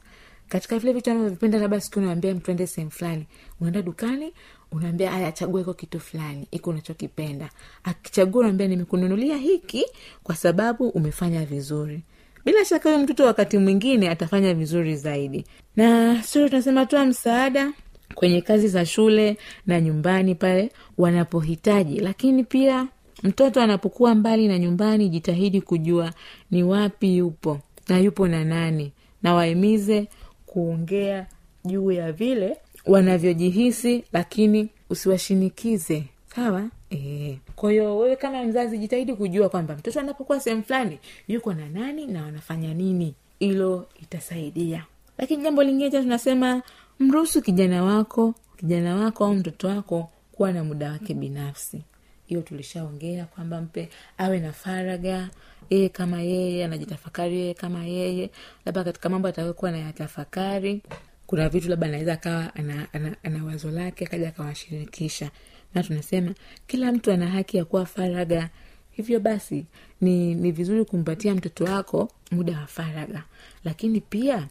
katika 0.48 0.78
vile 0.78 0.92
vitu 0.92 1.10
anavyovipenda 1.10 1.58
labda 1.58 1.80
siku 1.80 1.98
unaambia 1.98 2.34
mtu 2.34 2.66
sehemu 2.66 2.90
fulani 2.90 3.26
unaenda 3.60 3.82
dukani 3.82 4.32
unaambia 4.72 5.12
aya 5.12 5.28
achagua 5.28 5.60
iko 5.60 5.74
kitu 5.74 6.00
fulani 6.00 6.48
iko 6.50 6.70
unachokipenda. 6.70 7.50
Akichagua 7.84 8.40
unaambia 8.40 8.68
nimekununulia 8.68 9.36
hiki 9.36 9.86
kwa 10.22 10.34
sababu 10.36 10.88
umefanya 10.88 11.44
vizuri. 11.44 12.02
Bila 12.44 12.64
shaka 12.64 12.88
huyo 12.92 13.02
mtoto 13.04 13.24
wakati 13.24 13.58
mwingine 13.58 14.08
atafanya 14.10 14.54
vizuri 14.54 14.96
zaidi. 14.96 15.44
Na 15.76 16.22
sio 16.22 16.48
tunasema 16.48 16.86
toa 16.86 17.06
msaada 17.06 17.72
kwenye 18.14 18.40
kazi 18.40 18.68
za 18.68 18.86
shule 18.86 19.36
na 19.66 19.80
nyumbani 19.80 20.34
pale 20.34 20.72
wanapohitaji 20.98 22.00
lakini 22.00 22.44
pia 22.44 22.88
mtoto 23.22 23.60
anapokuwa 23.62 24.14
mbali 24.14 24.48
na 24.48 24.58
nyumbani 24.58 25.08
jitahidi 25.08 25.60
kujua 25.60 26.12
ni 26.50 26.62
wapi 26.62 27.16
yupo 27.16 27.60
na 27.88 27.98
yupo 27.98 28.28
na 28.28 28.44
nani. 28.44 28.92
Na 29.22 29.34
wahimize 29.34 30.08
kuongea 30.54 31.26
juu 31.64 31.90
ya 31.92 32.12
vile 32.12 32.56
wanavyojihisi 32.86 34.04
lakini 34.12 34.68
usiwashinikize. 34.90 36.04
Sawa? 36.36 36.68
E. 36.90 37.38
kwa 37.56 37.70
hiyo 37.70 37.98
wewe 37.98 38.16
kama 38.16 38.42
mzazi 38.44 38.78
jitahidi 38.78 39.14
kujua 39.14 39.48
kwamba 39.48 39.74
mtoto 39.76 40.00
anapokuwa 40.00 40.40
sehemu 40.40 40.62
fulani 40.62 40.98
yuko 41.28 41.54
na 41.54 41.68
nani 41.68 42.06
na 42.06 42.22
wanafanya 42.22 42.74
nini. 42.74 43.14
Hilo 43.38 43.86
itasaidia. 44.02 44.84
Lakini 45.18 45.42
jambo 45.42 45.62
lingine 45.62 45.90
tena 45.90 46.02
tunasema 46.02 46.62
mruhusu 47.00 47.42
kijana 47.42 47.84
wako 47.84 48.34
kijana 48.56 48.96
wako 48.96 49.24
au 49.24 49.34
mtoto 49.34 49.68
wako 49.68 50.08
kuwa 50.32 50.52
na 50.52 50.64
muda 50.64 50.92
wake 50.92 51.14
binafsi 51.14 51.82
hiyo 52.26 52.40
tulishaongea 52.42 53.24
kwamba 53.24 53.60
mpe 53.60 53.88
awe 54.18 54.40
na 54.40 54.52
faraga 54.52 55.28
yeye 55.70 55.88
kama 55.88 56.20
yeye 56.22 56.64
anajitafakari 56.64 57.34
yeye 57.36 57.54
kama 57.54 57.84
yeye 57.84 58.30
labda 58.66 58.84
katika 58.84 59.08
mambo 59.08 59.28
atakayokuwa 59.28 59.70
anayatafakari 59.70 60.82
kuna 61.26 61.48
vitu 61.48 61.68
labda 61.68 61.86
anaweza 61.86 62.12
akawa 62.12 62.54
ana, 62.54 62.86
ana, 62.92 63.16
ana 63.22 63.44
wazo 63.44 63.70
lake 63.70 64.04
akaja 64.04 64.28
akawashirikisha. 64.28 65.30
Na 65.74 65.82
tunasema 65.82 66.34
kila 66.66 66.92
mtu 66.92 67.12
ana 67.12 67.26
haki 67.28 67.56
ya 67.56 67.64
kuwa 67.64 67.86
faraga. 67.86 68.50
Hivyo 68.90 69.20
basi 69.20 69.66
ni 70.00 70.34
ni 70.34 70.52
vizuri 70.52 70.84
kumpatia 70.84 71.34
mtoto 71.34 71.64
wako 71.64 72.08
muda 72.30 72.58
wa 72.60 72.66
faraga. 72.66 73.22
Lakini 73.64 74.00
pia 74.00 74.48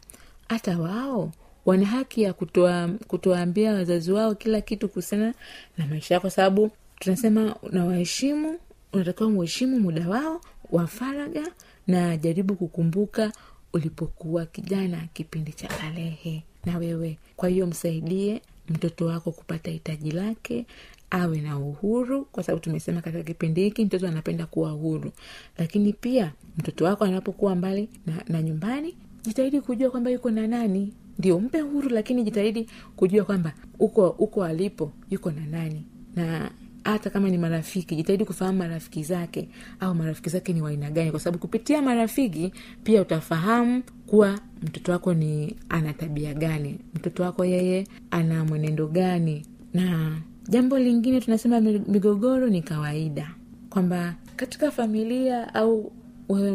hata 0.48 0.78
wao 0.78 1.32
wana 1.66 1.86
haki 1.86 2.22
ya 2.22 2.32
kutoa 2.32 2.88
kutoambia 3.08 3.72
wazazi 3.74 4.12
wao 4.12 4.34
kila 4.34 4.60
kitu 4.60 4.88
kuhusiana 4.88 5.34
na 5.78 5.86
maisha 5.86 6.14
yao 6.14 6.20
kwa 6.20 6.30
sababu 6.30 6.70
tunasema 7.04 7.56
nawaheshimu 7.72 8.58
unatakiwa 8.92 9.30
muheshimu 9.30 9.80
muda 9.80 10.08
wao 10.08 10.40
wa 10.70 10.86
faraga 10.86 11.52
na 11.86 12.16
jaribu 12.16 12.54
kukumbuka 12.54 13.32
ulipokuwa 13.72 14.46
kijana 14.46 15.08
kipindi 15.12 15.52
cha 15.52 15.68
balehe 15.82 16.42
na 16.64 16.78
wewe. 16.78 17.18
Kwa 17.36 17.48
hiyo 17.48 17.66
msaidie 17.66 18.42
mtoto 18.68 19.06
wako 19.06 19.32
kupata 19.32 19.70
hitaji 19.70 20.10
lake 20.10 20.66
awe 21.10 21.40
na 21.40 21.58
uhuru 21.58 22.24
kwa 22.24 22.42
sababu 22.42 22.62
tumesema 22.64 23.00
katika 23.02 23.22
kipindi 23.22 23.62
hiki 23.64 23.84
mtoto 23.84 24.08
anapenda 24.08 24.46
kuwa 24.46 24.70
huru. 24.70 25.12
Lakini 25.58 25.92
pia 25.92 26.32
mtoto 26.58 26.84
wako 26.84 27.04
anapokuwa 27.04 27.54
mbali 27.54 27.88
na, 28.06 28.24
na 28.28 28.42
nyumbani 28.42 28.94
jitahidi 29.22 29.60
kujua 29.60 29.90
kwamba 29.90 30.10
yuko 30.10 30.30
na 30.30 30.46
nani. 30.46 30.92
Ndio 31.18 31.40
mpe 31.40 31.62
uhuru 31.62 31.88
lakini 31.88 32.22
jitahidi 32.22 32.68
kujua 32.96 33.24
kwamba 33.24 33.52
uko 33.78 34.08
uko 34.08 34.44
alipo 34.44 34.92
yuko 35.10 35.30
na 35.30 35.46
nani. 35.46 35.84
Na 36.16 36.50
hata 36.84 37.10
kama 37.10 37.30
ni 37.30 37.38
marafiki 37.38 37.96
jitahidi 37.96 38.24
kufahamu 38.24 38.58
marafiki 38.58 39.02
zake 39.02 39.48
au 39.80 39.94
marafiki 39.94 40.30
zake 40.30 40.52
ni 40.52 40.62
waaina 40.62 40.90
gani. 40.90 41.10
Kwa 41.10 41.20
sababu 41.20 41.38
kupitia 41.38 41.82
marafiki 41.82 42.52
pia 42.84 43.02
utafahamu 43.02 43.82
kuwa 44.06 44.38
mtoto 44.62 44.92
wako 44.92 45.14
ni 45.14 45.56
ana 45.68 45.92
tabia 45.92 46.34
gani 46.34 46.78
mtoto 46.94 47.22
wako 47.22 47.44
yeye 47.44 47.86
ana 48.10 48.44
mwenendo 48.44 48.86
gani. 48.86 49.46
Na 49.74 50.16
jambo 50.48 50.78
lingine 50.78 51.20
tunasema 51.20 51.60
migogoro 51.60 52.46
ni 52.48 52.62
kawaida. 52.62 53.30
Kwamba 53.70 54.14
katika 54.36 54.70
familia 54.70 55.54
au 55.54 55.92
wewe 56.28 56.52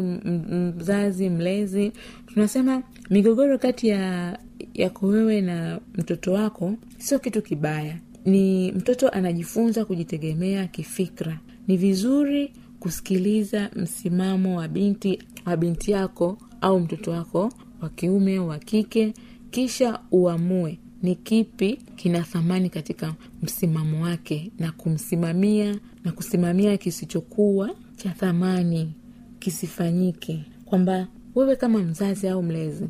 mzazi 0.76 1.30
mlezi 1.30 1.92
tunasema 2.26 2.82
migogoro 3.10 3.58
kati 3.58 3.88
ya 3.88 4.38
yako 4.74 5.06
wewe 5.06 5.40
na 5.40 5.80
mtoto 5.94 6.32
wako 6.32 6.74
sio 6.98 7.18
kitu 7.18 7.42
kibaya 7.42 7.96
ni 8.24 8.72
mtoto 8.72 9.08
anajifunza 9.08 9.84
kujitegemea 9.84 10.66
kifikra. 10.66 11.40
Ni 11.68 11.76
vizuri 11.76 12.52
kusikiliza 12.80 13.70
msimamo 13.76 14.56
wa 14.58 14.68
binti 14.68 15.18
wa 15.46 15.56
binti 15.56 15.90
yako 15.90 16.38
au 16.60 16.80
mtoto 16.80 17.10
wako 17.10 17.52
wa 17.80 17.88
kiume 17.88 18.38
wa 18.38 18.58
kike 18.58 19.14
kisha 19.50 19.98
uamue 20.10 20.78
ni 21.02 21.14
kipi 21.14 21.76
kina 21.96 22.22
thamani 22.22 22.70
katika 22.70 23.14
msimamo 23.42 24.02
wake 24.04 24.50
na 24.58 24.72
kumsimamia 24.72 25.78
na 26.04 26.12
kusimamia 26.12 26.76
kisichokuwa 26.76 27.70
cha 27.96 28.10
thamani 28.10 28.92
kisifanyike. 29.38 30.44
Kwamba 30.64 31.08
wewe 31.34 31.56
kama 31.56 31.78
mzazi 31.78 32.28
au 32.28 32.42
mlezi 32.42 32.86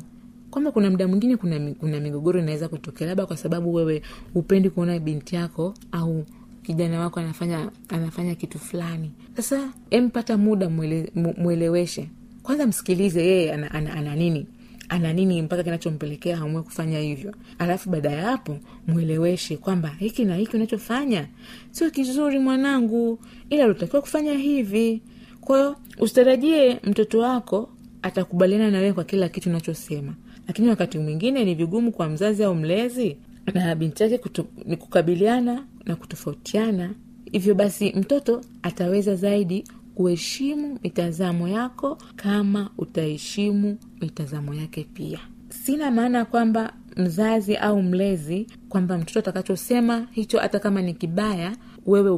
kwamba 0.51 0.71
kuna 0.71 0.89
mda 0.89 1.07
mwingine 1.07 1.37
kuna, 1.37 1.73
kuna 1.73 1.99
migogoro 1.99 2.39
inaweza 2.39 2.67
kutokea 2.67 3.07
labda 3.07 3.25
kwa 3.25 3.37
sababu 3.37 3.73
wewe 3.73 4.01
upendi 4.35 4.69
kuona 4.69 4.99
binti 4.99 5.35
yako 5.35 5.73
au 5.91 6.25
kijana 6.63 6.99
wako 6.99 7.19
anafanya 7.19 7.71
anafanya 7.89 8.35
kitu 8.35 8.59
fulani. 8.59 9.11
Sasa 9.35 9.73
empata 9.89 10.37
muda 10.37 10.69
mwele, 10.69 11.11
mweleweshe. 11.37 12.09
Kwanza 12.43 12.67
msikilize 12.67 13.25
yeye 13.25 13.53
ana, 13.53 13.71
ana, 13.71 13.93
ana 13.93 14.15
nini. 14.15 14.47
Ana 14.89 15.13
nini 15.13 15.41
mpaka 15.41 15.63
kinachompelekea 15.63 16.37
hamue 16.37 16.61
kufanya 16.61 16.99
hivyo. 16.99 17.33
Alafu 17.59 17.89
baada 17.89 18.11
ya 18.11 18.21
hapo 18.25 18.57
mweleweshe 18.87 19.57
kwamba 19.57 19.89
hiki 19.99 20.25
na 20.25 20.35
hiki 20.35 20.55
unachofanya 20.55 21.27
sio 21.71 21.89
kizuri 21.91 22.39
mwanangu 22.39 23.19
ila 23.49 23.65
ulitakiwa 23.65 24.01
kufanya 24.01 24.33
hivi. 24.33 25.01
Kwahiyo 25.41 25.75
usitarajie 25.99 26.79
mtoto 26.83 27.19
wako 27.19 27.69
atakubaliana 28.01 28.71
na 28.71 28.77
wewe 28.77 28.93
kwa 28.93 29.03
kila 29.03 29.29
kitu 29.29 29.49
unachosema 29.49 30.13
lakini 30.51 30.69
wakati 30.69 30.99
mwingine 30.99 31.45
ni 31.45 31.55
vigumu 31.55 31.91
kwa 31.91 32.09
mzazi 32.09 32.43
au 32.43 32.55
mlezi 32.55 33.17
na 33.53 33.75
binti 33.75 34.03
yake 34.03 34.19
ni 34.65 34.77
kukabiliana 34.77 35.63
na 35.85 35.95
kutofautiana. 35.95 36.89
Hivyo 37.31 37.55
basi 37.55 37.91
mtoto 37.95 38.41
ataweza 38.63 39.15
zaidi 39.15 39.63
kuheshimu 39.95 40.79
mitazamo 40.83 41.47
yako 41.47 41.97
kama 42.15 42.69
utaheshimu 42.77 43.77
mitazamo 44.01 44.53
yake 44.53 44.87
pia. 44.93 45.19
Sina 45.49 45.91
maana 45.91 46.25
kwamba 46.25 46.73
mzazi 46.97 47.55
au 47.55 47.83
mlezi 47.83 48.47
kwamba 48.69 48.97
mtoto 48.97 49.19
atakachosema 49.19 50.07
hicho 50.11 50.39
hata 50.39 50.59
kama 50.59 50.81
ni 50.81 50.93
kibaya 50.93 51.55
wewe 51.85 52.09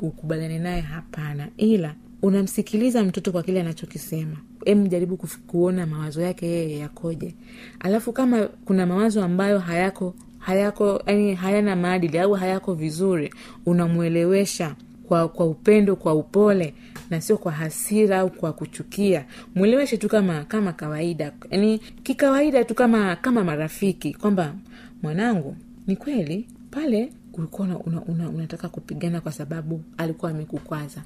ukubaliane 0.00 0.58
naye 0.58 0.80
hapana. 0.80 1.48
Ila 1.56 1.94
unamsikiliza 2.22 3.04
mtoto 3.04 3.32
kwa 3.32 3.42
kile 3.42 3.60
anachokisema. 3.60 4.36
Em 4.64 4.88
jaribu 4.88 5.18
kuona 5.46 5.86
mawazo 5.86 6.22
yake 6.22 6.46
yeye 6.46 6.78
yakoje. 6.78 7.34
Alafu 7.80 8.12
kama 8.12 8.46
kuna 8.64 8.86
mawazo 8.86 9.24
ambayo 9.24 9.58
hayako 9.58 10.14
hayako 10.38 11.02
yani 11.06 11.34
hayana 11.34 11.76
maadili 11.76 12.18
au 12.18 12.32
hayako 12.32 12.74
vizuri 12.74 13.34
unamwelewesha 13.66 14.74
kwa 15.08 15.28
kwa 15.28 15.46
upendo 15.46 15.96
kwa 15.96 16.14
upole 16.14 16.74
na 17.10 17.20
sio 17.20 17.38
kwa 17.38 17.52
hasira 17.52 18.18
au 18.18 18.30
kwa 18.30 18.52
kuchukia. 18.52 19.24
Mweleweshe 19.54 19.96
tu 19.96 20.08
kama 20.08 20.44
kama 20.44 20.72
kawaida. 20.72 21.32
Yani 21.50 21.78
kikawaida 21.78 22.64
tu 22.64 22.74
kama 22.74 23.16
kama 23.16 23.44
marafiki 23.44 24.14
kwamba 24.14 24.54
mwanangu 25.02 25.56
ni 25.86 25.96
kweli 25.96 26.48
pale 26.70 27.12
ulikuwa 27.32 27.68
una, 27.68 27.78
una, 27.78 28.02
una, 28.02 28.28
unataka 28.28 28.68
kupigana 28.68 29.20
kwa 29.20 29.32
sababu 29.32 29.82
alikuwa 29.98 30.30
amekukwaza 30.30 31.02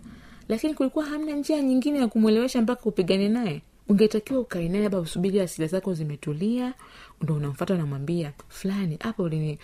lakini 0.49 0.75
kulikuwa 0.75 1.05
hamna 1.05 1.33
njia 1.33 1.63
nyingine 1.63 1.99
ya 1.99 2.09
kumwelewesha 2.09 2.63
mpaka 2.63 2.83
upigane 2.85 3.29
naye. 3.29 3.63
Ungetakiwa 3.89 4.41
ukae 4.41 4.69
naye 4.69 4.83
labda 4.83 4.99
usubiri 4.99 5.41
asila 5.41 5.67
zako 5.67 5.95
zimetulia 5.95 6.75
ndo 7.23 7.35
unamfata 7.35 7.75
unamwambia 7.75 8.33
fulani 8.49 8.99
hapa 9.01 9.23
ulini, 9.23 9.59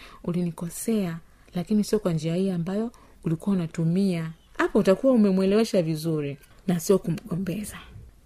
lakini 1.54 1.84
sio 1.84 1.98
kwa 1.98 2.12
njia 2.12 2.34
hii 2.34 2.50
ambayo 2.50 2.90
ulikuwa 3.24 3.56
unatumia. 3.56 4.30
Hapo 4.58 4.78
utakuwa 4.78 5.12
umemwelewesha 5.12 5.82
vizuri 5.82 6.38
na 6.66 6.80
sio 6.80 6.98
kumgombeza. 6.98 7.76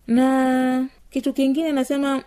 Na 0.07 0.89
kitu 1.11 1.33
kingine 1.33 1.73
nasema 1.73 2.23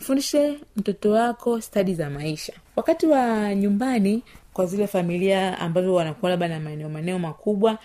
fundishe 0.00 0.58
mtoto 0.76 1.10
wako 1.10 1.60
stadi 1.60 1.94
za 1.94 2.10
maisha. 2.10 2.52
Wakati 2.76 3.06
wa 3.06 3.54
nyumbani 3.54 4.22
kwa 4.52 4.66
zile 4.66 4.86
familia 4.86 5.58
ambazo 5.58 5.94
wanakuwa 5.94 6.30
labda 6.30 6.48
na 6.48 6.60
maeneo 6.60 6.88
maeneo 6.88 7.18
makubwa 7.18 7.78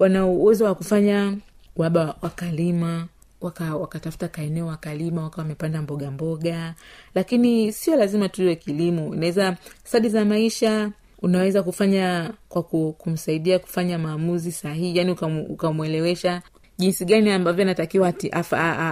wana 0.00 0.26
uwezo 0.26 0.64
wa 0.64 0.74
kufanya 0.74 1.36
waba 1.76 2.16
wakalima 2.22 3.06
waka 3.40 3.76
wakatafuta 3.76 4.28
kaeneo 4.28 4.66
wakalima 4.66 5.22
waka 5.22 5.42
wamepanda 5.42 5.82
mboga 5.82 6.10
mboga. 6.10 6.74
Lakini 7.14 7.72
sio 7.72 7.96
lazima 7.96 8.28
tuwe 8.28 8.56
kilimo. 8.56 9.14
Inaweza 9.14 9.56
stadi 9.84 10.08
za 10.08 10.24
maisha 10.24 10.90
unaweza 11.22 11.62
kufanya 11.62 12.30
kwa 12.48 12.62
kumsaidia 12.92 13.58
kufanya 13.58 13.98
maamuzi 13.98 14.52
sahihi 14.52 14.98
yani 14.98 15.16
ukamwelewesha 15.48 16.42
jinsi 16.78 17.04
gani 17.04 17.30
ambavyo 17.30 17.62
anatakiwa 17.62 18.12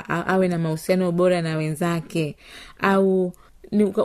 awe 0.09 0.49
na 0.49 0.59
mahusiano 0.59 1.13
bora 1.13 1.43
na 1.43 1.57
wenzake. 1.57 2.37
Au 2.79 3.33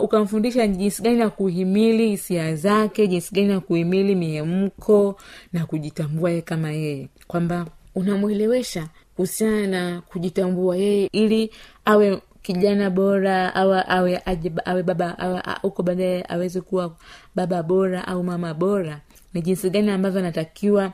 ukamfundisha 0.02 0.66
jinsi 0.66 1.02
gani 1.02 1.20
ya 1.20 1.30
kuhimili 1.30 2.08
hisia 2.08 2.56
zake 2.56 3.06
jinsi 3.06 3.34
gani 3.34 3.50
ya 3.50 3.60
kuhimili 3.60 4.14
miemko 4.14 5.16
na 5.52 5.66
kujitambua 5.66 6.30
yeye 6.30 6.42
kama 6.42 6.70
yeye. 6.72 7.08
Kwamba 7.26 7.66
unamwelewesha 7.94 8.88
kuhusiana 9.16 9.66
na 9.66 10.00
kujitambua 10.00 10.76
yeye 10.76 11.06
ili 11.12 11.50
awe 11.84 12.22
kijana 12.42 12.90
bora 12.90 13.54
awe 13.54 13.82
awe 13.88 14.22
aje, 14.24 14.52
awe 14.64 14.82
baba 14.82 15.58
huko 15.62 15.82
baadaye 15.82 16.24
aweze 16.28 16.60
kuwa 16.60 16.96
baba 17.34 17.62
bora 17.62 18.08
au 18.08 18.24
mama 18.24 18.54
bora. 18.54 19.00
Ni 19.34 19.42
jinsi 19.42 19.70
gani 19.70 19.90
ambavyo 19.90 20.20
anatakiwa 20.20 20.92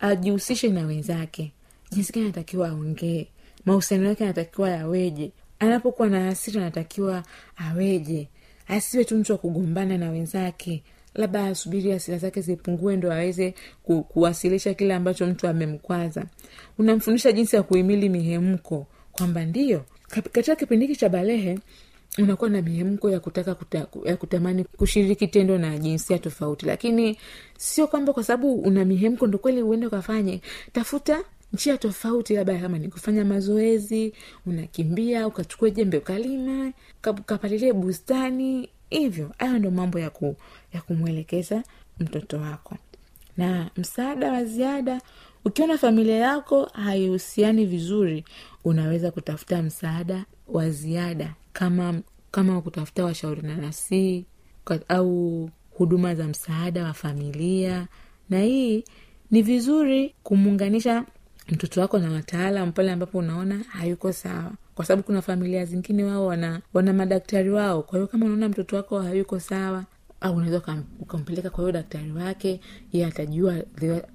ajihusishe 0.00 0.68
na 0.68 0.86
wenzake. 0.86 1.52
Jinsi 1.90 2.12
gani 2.12 2.24
anatakiwa 2.24 2.68
aongee. 2.68 3.26
Mahusiano 3.64 4.08
yake 4.08 4.24
anatakiwa 4.24 4.70
yaweje 4.70 5.30
anapokuwa 5.60 6.08
na 6.08 6.20
hasira 6.24 6.60
anatakiwa 6.62 7.22
aweje. 7.56 8.28
Asiwe 8.68 9.04
tu 9.04 9.16
mtu 9.16 9.32
wa 9.32 9.38
kugombana 9.38 9.98
na 9.98 10.10
wenzake. 10.10 10.82
Labda 11.14 11.44
asubiri 11.46 11.90
hasira 11.90 12.18
zake 12.18 12.40
zipungue 12.40 12.96
ndo 12.96 13.12
aweze 13.12 13.54
ku, 13.82 14.02
kuwasilisha 14.02 14.74
kile 14.74 14.94
ambacho 14.94 15.26
mtu 15.26 15.48
amemkwaza. 15.48 16.24
Unamfundisha 16.78 17.32
jinsi 17.32 17.56
ya 17.56 17.62
kuhimili 17.62 18.08
mihemko 18.08 18.86
kwamba 19.12 19.44
ndio 19.44 19.84
katika 20.32 20.56
kipindi 20.56 20.86
hiki 20.86 21.00
cha 21.00 21.08
balehe 21.08 21.58
unakuwa 22.18 22.50
na 22.50 22.62
mihemko 22.62 23.10
ya 23.10 23.20
kutaka 23.20 23.54
kuta, 23.54 23.86
ya 24.04 24.16
kutamani 24.16 24.64
kushiriki 24.64 25.26
tendo 25.28 25.58
na 25.58 25.78
jinsia 25.78 26.18
tofauti. 26.18 26.66
Lakini 26.66 27.18
sio 27.58 27.86
kwamba 27.86 28.12
kwa 28.12 28.24
sababu 28.24 28.54
una 28.54 28.84
mihemko 28.84 29.26
ndo 29.26 29.38
kweli 29.38 29.62
uende 29.62 29.86
ukafanye. 29.86 30.40
Tafuta 30.72 31.24
njia 31.52 31.78
tofauti 31.78 32.34
labda 32.34 32.58
kama 32.58 32.78
ni 32.78 32.88
kufanya 32.88 33.24
mazoezi 33.24 34.12
unakimbia 34.46 35.26
ukachukua 35.26 35.70
jembe 35.70 35.98
ukalima 35.98 36.72
uka- 36.98 37.10
ukapalilie 37.10 37.72
bustani 37.72 38.68
hivyo. 38.90 39.30
Hayo 39.38 39.58
ndo 39.58 39.70
mambo 39.70 39.98
ya, 39.98 40.10
ku, 40.10 40.36
ya 40.74 40.80
kumwelekeza 40.82 41.62
mtoto 42.00 42.36
wako. 42.38 42.76
Na 43.36 43.70
msaada 43.76 44.32
wa 44.32 44.44
ziada 44.44 45.00
ukiona 45.44 45.78
familia 45.78 46.16
yako 46.16 46.64
haihusiani 46.64 47.66
vizuri 47.66 48.24
unaweza 48.64 49.10
kutafuta 49.10 49.62
msaada 49.62 50.24
wa 50.48 50.70
ziada 50.70 51.34
kama 51.52 52.00
kama 52.30 52.60
kutafuta 52.62 53.04
washauri 53.04 53.42
na 53.42 53.56
nasii 53.56 54.24
au 54.88 55.50
huduma 55.70 56.14
za 56.14 56.24
msaada 56.28 56.84
wa 56.84 56.92
familia. 56.94 57.88
Na 58.30 58.40
hii 58.40 58.84
ni 59.30 59.42
vizuri 59.42 60.14
kumuunganisha 60.22 61.04
mtoto 61.50 61.80
wako 61.80 61.98
na 61.98 62.10
wataalam 62.12 62.72
pale 62.72 62.92
ambapo 62.92 63.18
unaona 63.18 63.58
hayuko 63.68 64.12
sawa. 64.12 64.52
Kwa 64.74 64.84
sababu 64.84 65.02
kuna 65.02 65.22
familia 65.22 65.64
zingine 65.64 66.04
wao 66.04 66.26
wana 66.26 66.60
wana 66.74 66.92
madaktari 66.92 67.50
wao. 67.50 67.82
Kwa 67.82 67.98
hiyo 67.98 68.06
kama 68.06 68.26
unaona 68.26 68.48
mtoto 68.48 68.76
wako 68.76 69.00
hayuko 69.00 69.40
sawa 69.40 69.84
au 70.20 70.36
unaweza 70.36 70.58
ukam- 70.58 70.82
ukampeleka 71.00 71.50
kwa 71.50 71.64
hiyo 71.64 71.72
daktari 71.72 72.12
wake 72.12 72.60
ye 72.92 73.06
atajua 73.06 73.54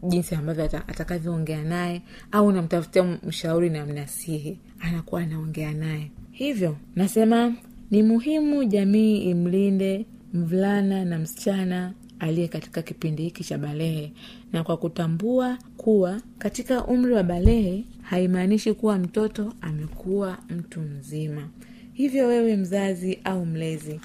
jinsi 0.04 0.36
ambavyo 0.36 0.63
atakavyoongea 0.65 1.63
naye 1.63 2.02
au 2.32 2.48
unamtafutia 2.48 3.04
mshauri 3.04 3.69
na 3.69 3.86
mnasihi 3.86 4.60
anakuwa 4.80 5.21
anaongea 5.21 5.74
naye. 5.74 6.12
Hivyo 6.32 6.78
nasema 6.95 7.54
ni 7.91 8.04
muhimu 8.04 8.63
jamii 8.63 9.17
imlinde 9.17 10.06
mvulana 10.34 11.06
na 11.06 11.19
msichana 11.19 11.93
aliye 12.19 12.47
katika 12.47 12.82
kipindi 12.82 13.23
hiki 13.23 13.43
cha 13.43 13.58
balehe. 13.58 14.12
Na 14.54 14.63
kwa 14.63 14.78
kutambua 14.78 15.58
kuwa 15.78 16.21
katika 16.38 16.86
umri 16.86 17.13
wa 17.13 17.23
balehe 17.23 17.84
haimaanishi 18.01 18.73
kuwa 18.73 18.97
mtoto 18.97 19.54
amekuwa 19.62 20.38
mtu 20.49 20.80
mzima. 20.82 21.49
Hivyo 21.93 22.28
wewe 22.28 22.56
mzazi 22.56 23.19
au 23.23 23.45
mlezi 23.45 23.99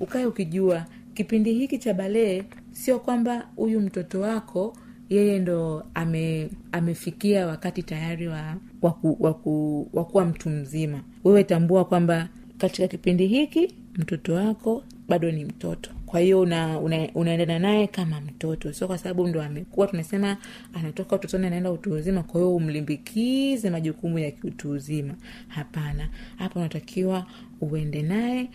ukae 0.00 0.26
ukijua 0.26 0.86
kipindi 1.14 1.52
hiki 1.54 1.78
cha 1.78 1.94
balehe, 1.94 2.44
sio 2.72 2.98
kwamba 2.98 3.48
huyu 3.56 3.80
mtoto 3.80 4.20
wako 4.20 4.76
yeye 5.10 5.38
ndo 5.38 5.84
ame, 5.94 6.50
amefikia 6.72 7.46
wakati 7.46 7.82
tayari 7.82 8.28
wa 8.28 8.56
waku, 8.82 9.16
waku, 9.20 9.88
wakuwa 9.92 10.24
mtu 10.24 10.48
mzima. 10.50 11.00
Wewe 11.24 11.44
tambua 11.44 11.84
kwamba 11.84 12.28
katika 12.58 12.88
kipindi 12.88 13.26
hiki 13.26 13.74
mtoto 13.94 14.34
wako 14.34 14.84
bado 15.08 15.30
ni 15.32 15.44
mtoto 15.44 15.90
kwa 16.12 16.20
hiyo 16.20 16.40
una, 16.40 16.78
una, 16.78 17.08
unaendana 17.14 17.58
naye 17.58 17.86
kama 17.86 18.20
mtoto. 18.20 18.72
Sio 18.72 18.86
kwa 18.86 18.98
sababu 18.98 19.28
ndo 19.28 19.42
amekuwa 19.42 19.86
tunasema 19.86 20.36
anatoka 20.74 21.16
utotoni 21.16 21.46
anaenda 21.46 21.70
utu 21.70 21.92
uzima 21.92 22.22
kwa 22.22 22.40
hiyo 22.40 22.54
umlimbikize 22.56 23.70
majukumu 23.70 24.18
ya 24.18 24.30
kiutu 24.30 24.70
uzima. 24.70 25.14
Hapana. 25.48 26.08
Hapa 26.36 26.60
unatakiwa 26.60 27.26
uende 27.60 28.02
naye 28.02 28.50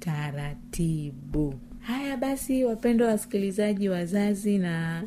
taratibu. 0.00 1.54
Haya 1.80 2.16
basi 2.16 2.64
wapendwa 2.64 3.08
wasikilizaji 3.08 3.88
wazazi 3.88 4.58
na 4.58 5.02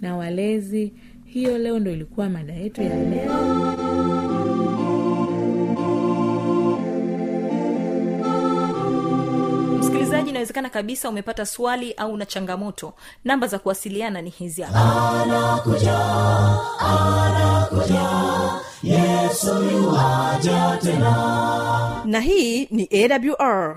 na 0.00 0.16
walezi 0.16 0.92
hiyo 1.24 1.58
leo 1.58 1.78
ndo 1.78 1.90
ilikuwa 1.92 2.28
mada 2.30 2.52
yetu 2.54 2.82
ya 2.82 3.04
leo 3.04 4.15
inawezekana 10.36 10.70
kabisa 10.70 11.08
umepata 11.08 11.46
swali 11.46 11.92
au 11.92 12.12
una 12.12 12.26
changamoto 12.26 12.94
namba 13.24 13.46
za 13.46 13.58
kuwasiliana 13.58 14.22
ni 14.22 14.30
hizi 14.30 14.62
hapa. 14.62 15.26
Na 22.04 22.20
hii 22.20 22.66
ni 22.70 22.88
awr 23.38 23.76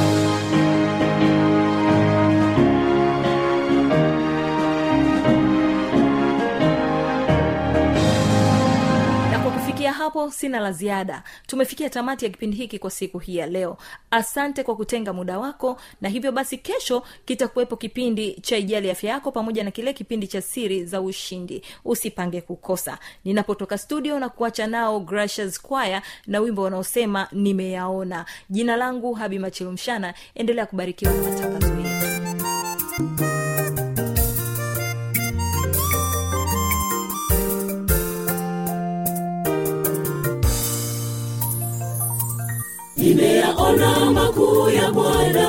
hapo 10.21 10.31
sina 10.31 10.59
la 10.59 10.71
ziada. 10.71 11.23
Tumefikia 11.47 11.89
tamati 11.89 12.25
ya 12.25 12.31
kipindi 12.31 12.57
hiki 12.57 12.79
kwa 12.79 12.91
siku 12.91 13.19
hii 13.19 13.35
ya 13.37 13.47
leo. 13.47 13.77
Asante 14.11 14.63
kwa 14.63 14.75
kutenga 14.75 15.13
muda 15.13 15.39
wako 15.39 15.77
na 16.01 16.09
hivyo 16.09 16.31
basi 16.31 16.57
kesho 16.57 17.03
kitakuwepo 17.25 17.77
kipindi 17.77 18.33
cha 18.33 18.57
ijali 18.57 18.91
afya 18.91 19.09
yako 19.09 19.31
pamoja 19.31 19.63
na 19.63 19.71
kile 19.71 19.93
kipindi 19.93 20.27
cha 20.27 20.41
siri 20.41 20.85
za 20.85 21.01
ushindi. 21.01 21.63
Usipange 21.85 22.41
kukosa. 22.41 22.97
Ninapotoka 23.25 23.77
studio 23.77 24.19
na 24.19 24.29
kuacha 24.29 24.67
nao 24.67 24.99
gracious 24.99 25.61
choir 25.67 26.01
na 26.27 26.39
wimbo 26.39 26.61
wanaosema 26.61 27.27
nimeyaona. 27.31 28.25
Jina 28.49 28.75
langu 28.75 29.13
habi 29.13 29.39
machilumshana 29.39 30.13
endelea 30.35 30.65
kubarikiwa 30.65 31.13
na 31.13 31.21
matangazo 31.21 31.67
yetu 31.79 33.40
nimeyaona 43.01 44.11
makuu 44.11 44.69
ya 44.69 44.91
bwana 44.91 45.47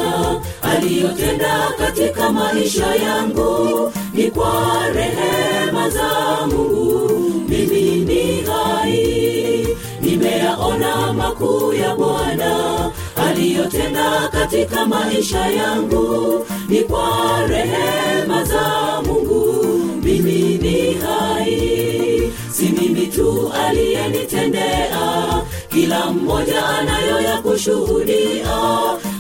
aliyotenda 0.63 1.69
katika 1.79 2.31
maisha 2.33 2.95
yangu. 2.95 3.93
Ni 4.15 4.31
kwa 4.31 4.83
rehema 4.95 5.91
za 5.91 6.11
mungu. 6.47 7.11
Mimi 7.49 7.83
ni 8.05 8.41
hai. 8.43 9.69
Nimeyaona 10.01 11.13
makuu 11.13 11.73
ya 11.73 11.95
bwana 11.97 12.91
aliyotenda 13.17 14.29
katika 14.33 14.87
maisha 14.87 15.47
yangu. 15.47 16.47
Ni 16.69 16.81
kwa 16.81 17.47
rehema 17.49 18.45
za 18.45 18.63
mungu. 19.07 19.65
Mimi 20.03 20.59
ni 20.63 20.93
hai. 20.95 22.33
Si 22.53 22.63
mimi 22.69 23.07
tu 23.07 23.53
aliyenitendea 23.67 25.43
kila 25.73 26.11
mmoja 26.11 26.67
anayo 26.67 27.21
ya 27.21 27.43
kushuhudia. 27.43 28.57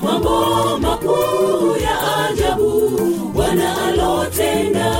Mambo 0.02 0.78
makuu 0.80 1.76
ya 1.82 2.24
ajabu 2.28 2.90
bwana 3.34 3.82
alotenda. 3.86 4.92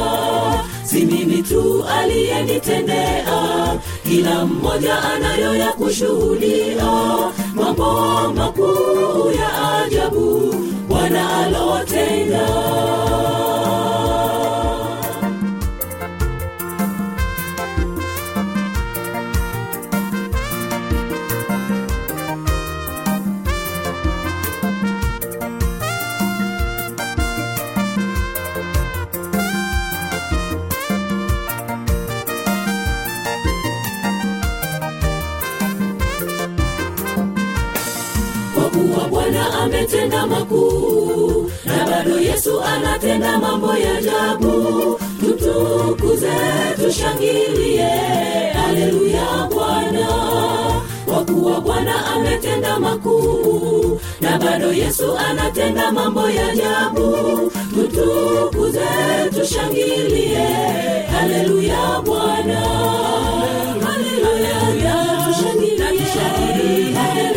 Si 0.84 1.04
mimi 1.04 1.42
tu 1.42 1.84
aliyenitendea. 1.98 3.78
Kila 4.08 4.44
mmoja 4.46 5.02
anayo 5.02 5.54
ya 5.56 5.72
kushuhudia. 5.72 6.86
Mambo 7.54 7.92
makuu 8.36 9.32
ya 9.40 9.78
ajabu 9.84 10.54
bwana 10.88 11.36
alotenda 11.46 12.48
yesu 43.02 43.08
anatenda 43.08 43.38
mambo 43.38 43.66
ya 43.74 43.98
ajabu. 43.98 45.00
Tutukuze 45.20 46.32
tushangilie. 46.76 47.88
Haleluya 48.54 49.48
bwana. 49.50 50.06
Kwa 51.06 51.24
kuwa 51.24 51.60
bwana 51.60 52.06
ametenda 52.06 52.78
makuu 52.80 54.00
na 54.20 54.38
bado 54.38 54.72
yesu 54.72 55.16
anatenda 55.16 55.92
mambo 55.92 56.30
ya 56.30 56.48
ajabu. 56.48 57.50
Tutukuze 57.74 58.80
tushangilie. 59.34 60.46
Haleluya 61.12 62.02
bwana. 62.04 62.60
Haleluya 63.84 64.60
tushangilie 65.90 67.32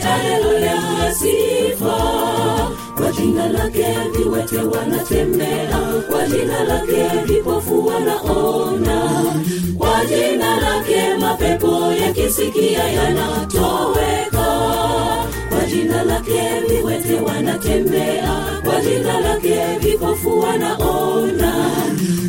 haleluya 0.00 1.14
sifa 1.14 1.94
kwa 2.96 3.12
jina 3.12 3.48
lake 3.48 3.86
viwete 4.16 4.56
wanatembea 4.58 5.78
kwa 6.10 6.26
jina 6.26 6.64
lake 6.64 7.08
vipofu 7.26 7.86
wanaona. 7.86 9.24
Kwa 9.78 10.04
jina 10.06 10.56
lake 10.60 11.14
mapepo 11.20 11.92
yakisikia 12.02 12.84
yanatoweka. 12.84 14.46
Kwa 15.48 15.64
jina 15.70 16.02
lake 16.04 16.40
viwete 16.68 17.14
wanatembea 17.20 18.60
kwa 18.64 18.80
jina 18.80 19.20
lake 19.20 19.60
vipofu 19.80 20.40
wanaona. 20.40 21.52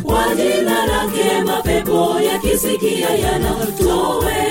Kwa 0.02 0.34
jina 0.34 0.86
lake 0.86 1.42
mapepo 1.46 2.20
yakisikia 2.20 3.10
yanatoweka 3.10 4.50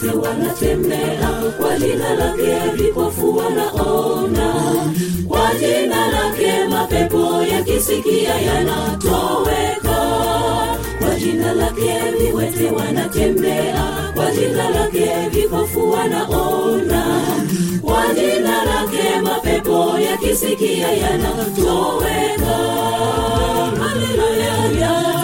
viwete 0.00 0.18
wanatembea. 0.18 1.28
Kwa 1.60 1.78
jina 1.78 2.14
lake 2.14 2.76
vipofu 2.76 3.36
wanaona 3.36 4.54
kwa 5.28 5.50
jina 5.60 6.06
lake 6.08 6.52
mapepo 6.70 7.42
yakisikia 7.52 8.34
yanatoweka. 8.40 9.96
Kwa 10.98 11.14
jina 11.18 11.52
lake 11.54 11.92
viwete 12.18 12.70
wanatembea. 12.70 13.84
Kwa 14.14 14.30
jina 14.30 14.70
lake 14.70 15.10
vipofu 15.30 15.90
wanaona 15.90 17.04
kwa 17.82 18.02
jina 18.14 18.64
lake 18.64 19.20
mapepo 19.22 19.98
yakisikia 19.98 20.88
yanatoweka. 20.92 22.56
Haleluya 23.80 24.52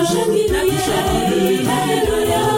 tushangilie. 0.01 1.65
Haleluya 1.65 2.58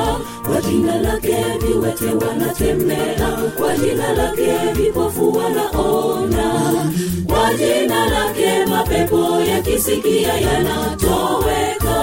kwa 0.51 0.61
jina 0.61 0.95
lake 1.01 1.35
viwete 1.67 2.25
wanatembea 2.25 3.37
kwa 3.57 3.75
jina 3.77 4.13
lake 4.13 4.51
vipofu 4.73 5.37
wanaona. 5.37 6.51
Kwa 7.27 7.53
jina 7.53 8.05
lake 8.05 8.65
mapepo 8.65 9.41
yakisikia 9.41 10.33
yanatoweka. 10.33 11.95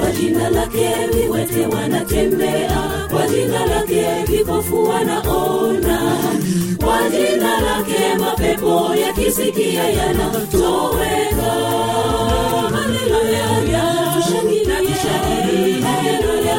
Kwa 0.00 0.10
jina 0.20 0.50
lake 0.50 0.88
viwete 1.12 1.66
wanatembea 1.66 2.82
kwa 3.10 3.26
jina 3.28 3.66
lake 3.66 4.06
vipofu 4.26 4.84
wanaona. 4.88 6.00
Kwa 6.84 6.98
jina 7.10 7.60
lake 7.60 8.14
mapepo 8.20 8.94
yakisikia 8.94 9.84
yanatoweka. 9.90 11.52
Haleluya 12.72 13.48
tushangilie. 14.14 15.80
Haleluya 15.82 16.58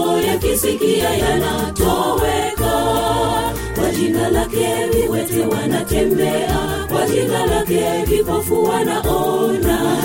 yakisikia 0.51 1.09
yanatoweka. 1.09 2.71
Kwa 3.75 3.91
jina 3.91 4.29
lake 4.29 4.67
viwete 4.93 5.45
wanatembea 5.45 6.57
kwa 6.91 7.05
jina 7.07 7.45
lake 7.45 8.05
vipofu 8.05 8.63
wanaona. 8.63 9.97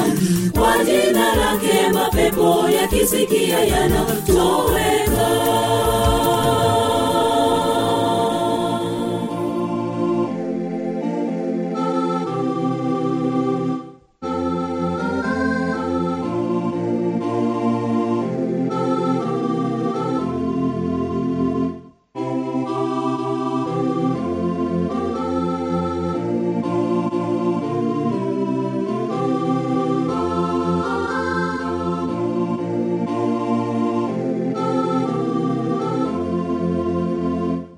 Kwa 0.52 0.84
jina 0.84 1.34
lake 1.36 1.88
mapepo 1.94 2.68
yakisikia 2.80 3.58
yanatoweka 3.64 5.26